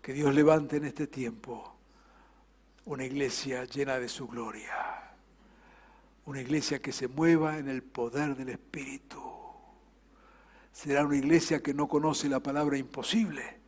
Que 0.00 0.14
Dios 0.14 0.34
levante 0.34 0.78
en 0.78 0.86
este 0.86 1.06
tiempo 1.06 1.76
una 2.86 3.04
iglesia 3.04 3.66
llena 3.66 3.98
de 3.98 4.08
su 4.08 4.26
gloria, 4.26 5.12
una 6.24 6.40
iglesia 6.40 6.80
que 6.80 6.90
se 6.90 7.06
mueva 7.06 7.58
en 7.58 7.68
el 7.68 7.82
poder 7.82 8.34
del 8.34 8.48
Espíritu. 8.48 9.22
Será 10.72 11.04
una 11.04 11.18
iglesia 11.18 11.62
que 11.62 11.74
no 11.74 11.86
conoce 11.86 12.30
la 12.30 12.40
palabra 12.40 12.78
imposible, 12.78 13.58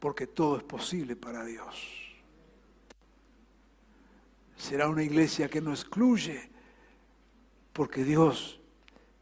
porque 0.00 0.26
todo 0.26 0.56
es 0.56 0.64
posible 0.64 1.14
para 1.14 1.44
Dios. 1.44 1.76
Será 4.56 4.88
una 4.88 5.04
iglesia 5.04 5.48
que 5.48 5.60
no 5.60 5.70
excluye, 5.70 6.57
porque 7.78 8.02
Dios 8.02 8.58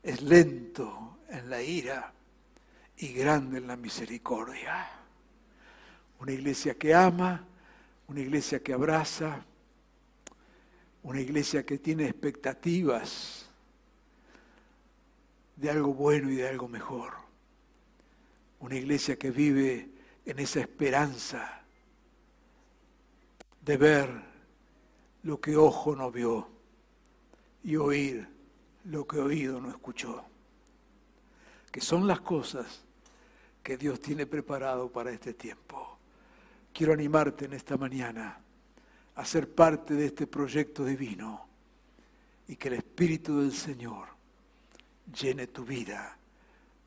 es 0.03 0.23
lento 0.23 1.19
en 1.29 1.51
la 1.51 1.63
ira 1.63 2.15
y 2.97 3.09
grande 3.13 3.59
en 3.59 3.67
la 3.67 3.77
misericordia. 3.77 4.89
Una 6.21 6.33
iglesia 6.33 6.75
que 6.75 6.95
ama, 6.95 7.45
una 8.09 8.21
iglesia 8.21 8.63
que 8.63 8.73
abraza, 8.73 9.45
una 11.03 11.21
iglesia 11.21 11.67
que 11.67 11.77
tiene 11.77 12.07
expectativas 12.07 13.51
de 15.57 15.69
algo 15.69 15.93
bueno 15.93 16.31
y 16.31 16.37
de 16.37 16.49
algo 16.49 16.67
mejor. 16.67 17.13
Una 18.61 18.77
iglesia 18.77 19.19
que 19.19 19.31
vive 19.31 19.91
en 20.25 20.39
esa 20.39 20.61
esperanza 20.61 21.61
de 23.61 23.77
ver 23.77 24.09
lo 25.25 25.43
que 25.43 25.59
ojo 25.59 25.95
no 25.95 26.11
vio 26.11 26.49
y 27.63 27.77
oír 27.77 28.35
lo 28.87 29.07
que 29.07 29.19
oído 29.19 29.61
no 29.61 29.71
escuchó, 29.71 30.25
que 31.71 31.81
son 31.81 32.07
las 32.07 32.21
cosas 32.21 32.85
que 33.63 33.77
Dios 33.77 34.01
tiene 34.01 34.27
preparado 34.27 34.91
para 34.91 35.11
este 35.11 35.35
tiempo. 35.35 35.99
quiero 36.73 36.93
animarte 36.93 37.47
en 37.47 37.55
esta 37.55 37.77
mañana 37.79 38.39
a 39.15 39.25
ser 39.25 39.53
parte 39.55 39.95
de 39.95 40.07
este 40.07 40.27
proyecto 40.27 40.85
divino 40.85 41.47
y 42.49 42.57
que 42.57 42.69
el 42.69 42.75
Espíritu 42.75 43.41
del 43.41 43.53
Señor 43.53 44.09
llene 45.13 45.47
tu 45.47 45.65
vida 45.65 46.17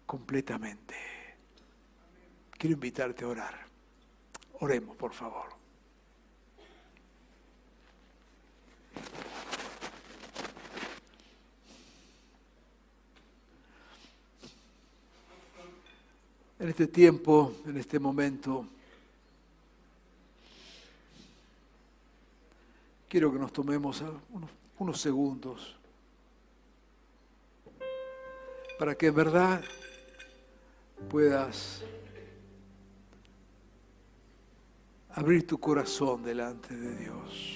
completamente. 0.05 0.95
Quiero 2.51 2.75
invitarte 2.75 3.25
a 3.25 3.29
orar. 3.29 3.55
Oremos, 4.59 4.95
por 4.95 5.11
favor. 5.11 5.58
En 16.59 16.67
este 16.67 16.87
tiempo, 16.87 17.55
en 17.65 17.77
este 17.77 17.99
momento, 17.99 18.65
quiero 23.07 23.31
que 23.31 23.39
nos 23.39 23.53
tomemos 23.53 24.03
unos, 24.77 24.99
segundos 24.99 25.77
para 28.77 28.95
que 28.95 29.07
en 29.07 29.15
verdad 29.15 29.63
puedas 31.09 31.81
abrir 35.11 35.47
tu 35.47 35.57
corazón 35.59 36.23
delante 36.23 36.75
de 36.75 36.95
Dios. 36.97 37.55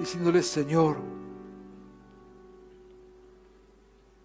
Diciéndole, 0.00 0.42
Señor, 0.42 0.98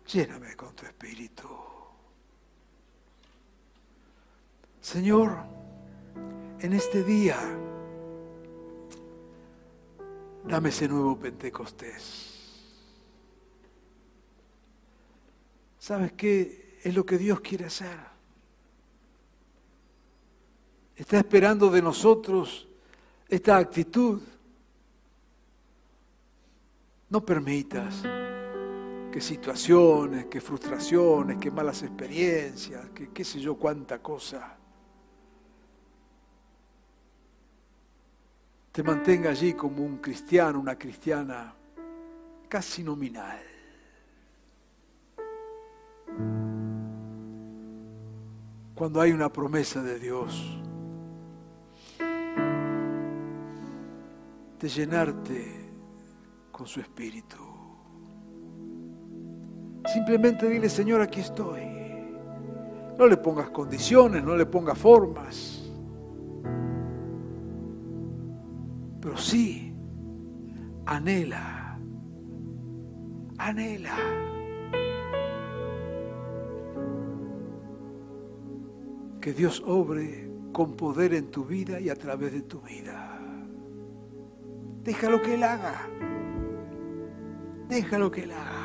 lléname 0.07 0.55
con 0.55 0.75
tu 0.75 0.85
espíritu. 0.85 1.47
Señor, 4.81 5.37
en 6.59 6.73
este 6.73 7.03
día, 7.03 7.37
dame 10.45 10.69
ese 10.69 10.87
nuevo 10.87 11.17
Pentecostés. 11.17 12.33
¿Sabes 15.79 16.13
qué 16.13 16.79
es 16.83 16.93
lo 16.95 17.05
que 17.05 17.17
Dios 17.17 17.41
quiere 17.41 17.65
hacer? 17.65 17.97
Está 20.95 21.17
esperando 21.17 21.69
de 21.69 21.81
nosotros 21.81 22.67
esta 23.27 23.57
actitud. 23.57 24.21
No 27.09 27.25
permitas 27.25 28.03
que 29.13 29.21
situaciones, 29.21 30.25
que 30.25 30.41
frustraciones, 30.41 31.37
que 31.37 31.51
malas 31.51 31.83
experiencias, 31.83 32.89
que 32.95 33.11
qué 33.11 33.23
sé 33.23 33.39
yo 33.39 33.53
cuánta 33.53 33.99
cosa, 34.01 34.57
te 38.71 38.81
mantenga 38.81 39.29
allí 39.29 39.53
como 39.53 39.83
un 39.83 39.97
cristiano, 39.97 40.59
una 40.59 40.79
cristiana 40.79 41.53
casi 42.49 42.83
nominal. 42.83 43.39
Cuando 48.73 48.99
hay 48.99 49.11
una 49.11 49.31
promesa 49.31 49.83
de 49.83 49.99
Dios, 49.99 50.59
de 54.59 54.69
llenarte 54.69 55.69
con 56.51 56.65
su 56.65 56.79
espíritu. 56.79 57.52
Simplemente 59.85 60.47
dile, 60.47 60.69
Señor, 60.69 61.01
aquí 61.01 61.19
estoy. 61.19 61.61
No 62.97 63.07
le 63.07 63.17
pongas 63.17 63.49
condiciones, 63.49 64.23
no 64.23 64.35
le 64.35 64.45
pongas 64.45 64.77
formas. 64.77 65.71
Pero 69.01 69.17
sí, 69.17 69.73
anhela, 70.85 71.77
anhela. 73.37 73.95
Que 79.19 79.33
Dios 79.33 79.63
obre 79.65 80.29
con 80.53 80.75
poder 80.75 81.13
en 81.13 81.31
tu 81.31 81.45
vida 81.45 81.79
y 81.79 81.89
a 81.89 81.95
través 81.95 82.31
de 82.31 82.41
tu 82.43 82.61
vida. 82.61 83.19
Déjalo 84.83 85.21
que 85.21 85.33
Él 85.33 85.43
haga. 85.43 85.87
Déjalo 87.67 88.11
que 88.11 88.23
Él 88.23 88.31
haga. 88.31 88.62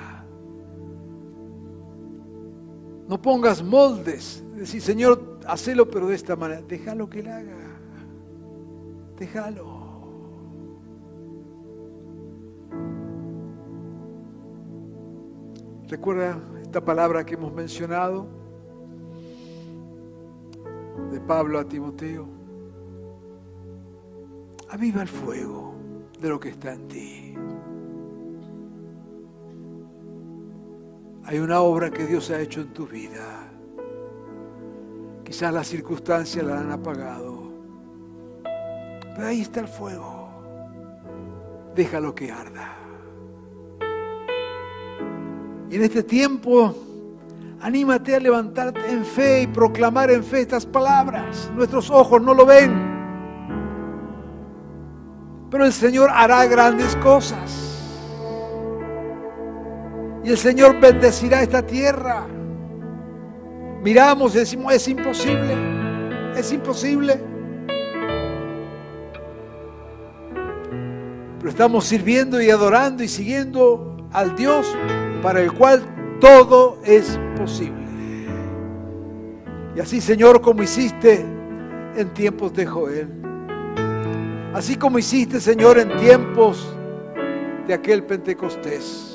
No 3.09 3.21
pongas 3.21 3.63
moldes. 3.63 4.45
Decir, 4.55 4.83
Señor, 4.83 5.41
hacelo 5.47 5.89
pero 5.89 6.09
de 6.09 6.15
esta 6.15 6.37
manera. 6.37 6.61
Déjalo 6.61 7.09
que 7.09 7.21
Él 7.21 7.29
haga. 7.29 7.57
Déjalo. 9.19 9.79
Recuerda 15.89 16.39
esta 16.63 16.85
palabra 16.85 17.25
que 17.25 17.35
hemos 17.35 17.51
mencionado 17.55 18.27
de 21.11 21.19
Pablo 21.19 21.59
a 21.59 21.65
Timoteo. 21.65 22.29
Aviva 24.69 25.01
el 25.01 25.09
fuego 25.09 25.75
de 26.21 26.29
lo 26.29 26.39
que 26.39 26.51
está 26.51 26.75
en 26.75 26.89
ti. 26.89 27.35
Hay 31.29 31.41
una 31.41 31.61
obra 31.61 31.91
que 31.91 32.07
Dios 32.07 32.31
ha 32.31 32.41
hecho 32.41 32.63
en 32.63 32.73
tu 32.73 32.87
vida. 32.87 33.51
Quizás 35.23 35.53
las 35.53 35.67
circunstancias 35.67 36.43
la 36.43 36.59
han 36.59 36.73
apagado. 36.73 37.53
Pero 39.15 39.27
ahí 39.27 39.43
está 39.43 39.61
el 39.61 39.69
fuego. 39.69 40.31
Déjalo 41.75 42.15
que 42.15 42.33
arda. 42.33 42.75
Y 45.69 45.77
en 45.77 45.83
este 45.83 46.03
tiempo, 46.03 46.75
anímate 47.61 48.15
a 48.15 48.21
levantarte 48.21 48.91
en 48.91 49.05
fe 49.05 49.43
y 49.43 49.47
proclamar 49.49 50.11
en 50.11 50.25
fe 50.25 50.41
estas 50.41 50.65
palabras. 50.65 51.53
Nuestros 51.55 51.91
ojos 51.91 52.23
no 52.23 52.33
lo 52.33 52.47
ven. 52.47 52.73
Pero 55.51 55.67
el 55.67 55.75
Señor 55.75 56.09
hará 56.11 56.47
grandes 56.47 56.97
cosas. 56.97 57.68
Y 60.29 60.33
el 60.33 60.37
Señor 60.37 60.79
bendecirá 60.79 61.41
esta 61.41 61.65
tierra. 61.65 62.27
Miramos 63.83 64.35
y 64.35 64.41
decimos, 64.41 64.75
es 64.75 64.87
imposible, 64.87 65.57
es 66.37 66.53
imposible. 66.53 67.19
Pero 71.39 71.49
estamos 71.49 71.87
sirviendo 71.87 72.43
y 72.43 72.51
adorando 72.51 73.03
y 73.03 73.09
siguiendo 73.09 74.07
al 74.13 74.37
Dios 74.37 74.67
para 75.23 75.41
el 75.41 75.51
cual 75.51 75.83
todo 76.21 76.79
es 76.85 77.19
posible. 77.35 77.87
Y 79.77 79.81
así, 79.81 80.03
Señor, 80.03 80.43
como 80.43 80.63
hiciste 80.63 81.25
en 81.97 82.13
tiempos 82.13 82.53
de 82.53 82.67
Joel, 82.67 83.09
así 84.53 84.77
como 84.77 84.99
hiciste, 84.99 85.41
Señor, 85.41 85.79
en 85.79 85.97
tiempos 85.97 86.77
de 87.67 87.73
aquel 87.73 88.05
Pentecostés, 88.05 89.08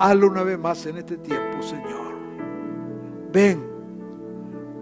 hazlo 0.00 0.26
una 0.28 0.42
vez 0.42 0.58
más 0.58 0.84
en 0.86 0.96
este 0.98 1.16
tiempo, 1.18 1.62
Señor. 1.62 2.18
Ven, 3.32 3.64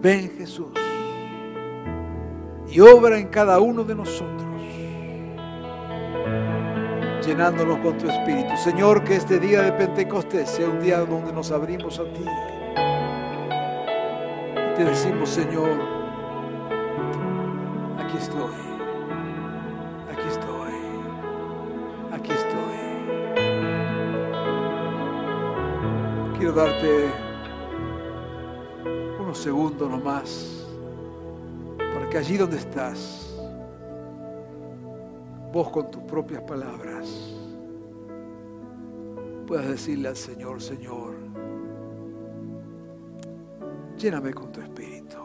ven 0.01 0.31
Jesús, 0.37 0.71
y 2.67 2.79
obra 2.79 3.19
en 3.19 3.27
cada 3.27 3.59
uno 3.59 3.83
de 3.83 3.93
nosotros 3.93 4.49
llenándonos 7.29 7.77
con 7.79 7.97
tu 7.97 8.09
espíritu. 8.09 8.55
Señor, 8.57 9.03
que 9.03 9.15
este 9.15 9.39
día 9.39 9.61
de 9.61 9.71
Pentecostés 9.73 10.49
sea 10.49 10.67
un 10.67 10.79
día 10.79 10.99
donde 10.99 11.31
nos 11.31 11.51
abrimos 11.51 11.99
a 11.99 12.03
ti. 12.05 12.25
Y 14.55 14.75
te 14.75 14.83
decimos, 14.83 15.29
Señor, 15.29 15.79
aquí 17.99 18.17
estoy, 18.17 18.51
Quiero 26.49 26.63
darte 26.63 27.11
unos 29.19 29.37
segundos 29.37 29.87
nomás 29.87 30.65
para 31.77 32.09
que 32.09 32.17
allí 32.17 32.37
donde 32.37 32.57
estás, 32.57 33.39
vos 35.53 35.69
con 35.69 35.91
tus 35.91 36.01
propias 36.05 36.41
palabras 36.41 37.07
puedas 39.45 39.67
decirle 39.67 40.07
al 40.07 40.15
Señor, 40.15 40.59
Señor, 40.59 41.17
lléname 43.95 44.33
con 44.33 44.51
tu 44.51 44.59
espíritu. 44.59 45.19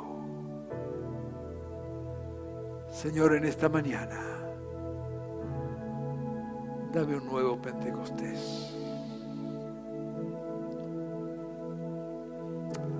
Señor, 2.91 3.35
en 3.37 3.47
esta 3.47 3.71
mañana, 3.71 4.21
dame 6.93 7.17
un 7.17 7.25
nuevo 7.25 7.57
Pentecostés. 7.63 8.74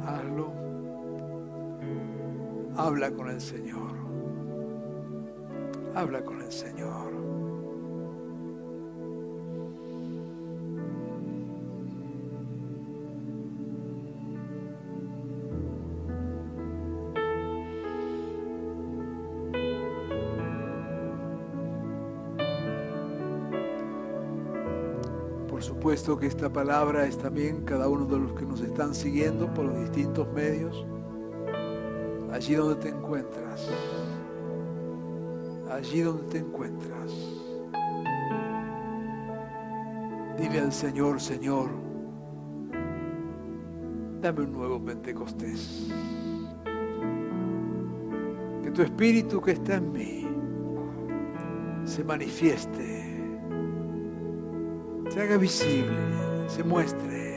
hazlo. 0.07 0.53
Habla 2.77 3.11
con 3.11 3.29
el 3.29 3.41
Señor. 3.41 3.97
Habla 5.95 6.25
con 6.25 6.41
el 6.41 6.53
Señor. 6.53 7.34
Supuesto 25.97 26.19
que 26.19 26.27
esta 26.27 26.53
palabra 26.53 27.07
es 27.07 27.17
también 27.17 27.65
cada 27.65 27.89
uno 27.89 28.05
de 28.05 28.19
los 28.19 28.33
que 28.33 28.45
nos 28.45 28.61
están 28.61 28.97
siguiendo 28.97 29.47
por 29.55 29.67
los 29.67 29.79
distintos 29.79 30.27
medios, 30.33 30.85
allí 32.33 32.57
donde 32.57 32.75
te 32.83 32.89
encuentras, 32.89 33.71
allí 35.71 36.01
donde 36.01 36.25
te 36.25 36.39
encuentras. 36.39 37.13
Dile 40.37 40.61
al 40.63 40.73
Señor, 40.73 41.21
Señor, 41.21 41.71
dame 44.21 44.41
un 44.41 44.53
nuevo 44.53 44.85
Pentecostés. 44.85 45.93
Que 48.65 48.71
tu 48.73 48.83
espíritu 48.83 49.41
que 49.41 49.53
está 49.53 49.77
en 49.77 49.93
mí 49.93 50.27
se 51.85 52.03
manifieste 52.03 53.04
se 55.15 55.23
haga 55.23 55.37
visible, 55.37 55.97
se 56.49 56.65
muestre, 56.65 57.37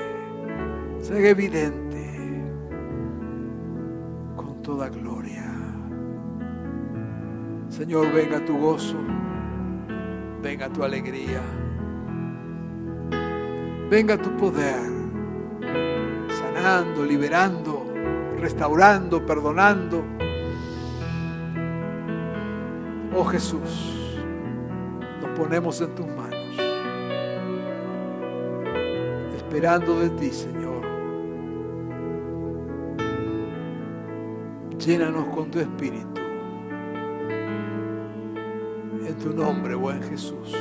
se 0.99 1.15
haga 1.15 1.29
evidente 1.29 2.43
con 4.35 4.63
toda 4.63 4.89
gloria. 4.89 5.45
Señor, 7.69 8.11
venga 8.11 8.43
tu 8.43 8.57
gozo, 8.57 8.97
venga 10.41 10.69
tu 10.69 10.83
alegría, 10.83 11.39
venga 13.91 14.17
tu 14.17 14.35
poder, 14.37 14.81
sanando, 16.29 17.05
liberando, 17.05 17.85
restaurando, 18.39 19.23
perdonando. 19.23 20.03
Oh 23.15 23.23
Jesús, 23.25 24.17
nos 25.21 25.29
ponemos 25.37 25.79
en 25.81 25.93
tus 25.93 26.07
esperando 29.57 29.99
de 29.99 30.09
ti, 30.11 30.29
Señor. 30.29 30.85
Llénanos 34.77 35.27
con 35.33 35.49
tu 35.49 35.59
espíritu. 35.59 36.21
En 39.03 39.17
tu 39.17 39.33
nombre, 39.33 39.73
buen 39.73 40.03
Jesús. 40.03 40.55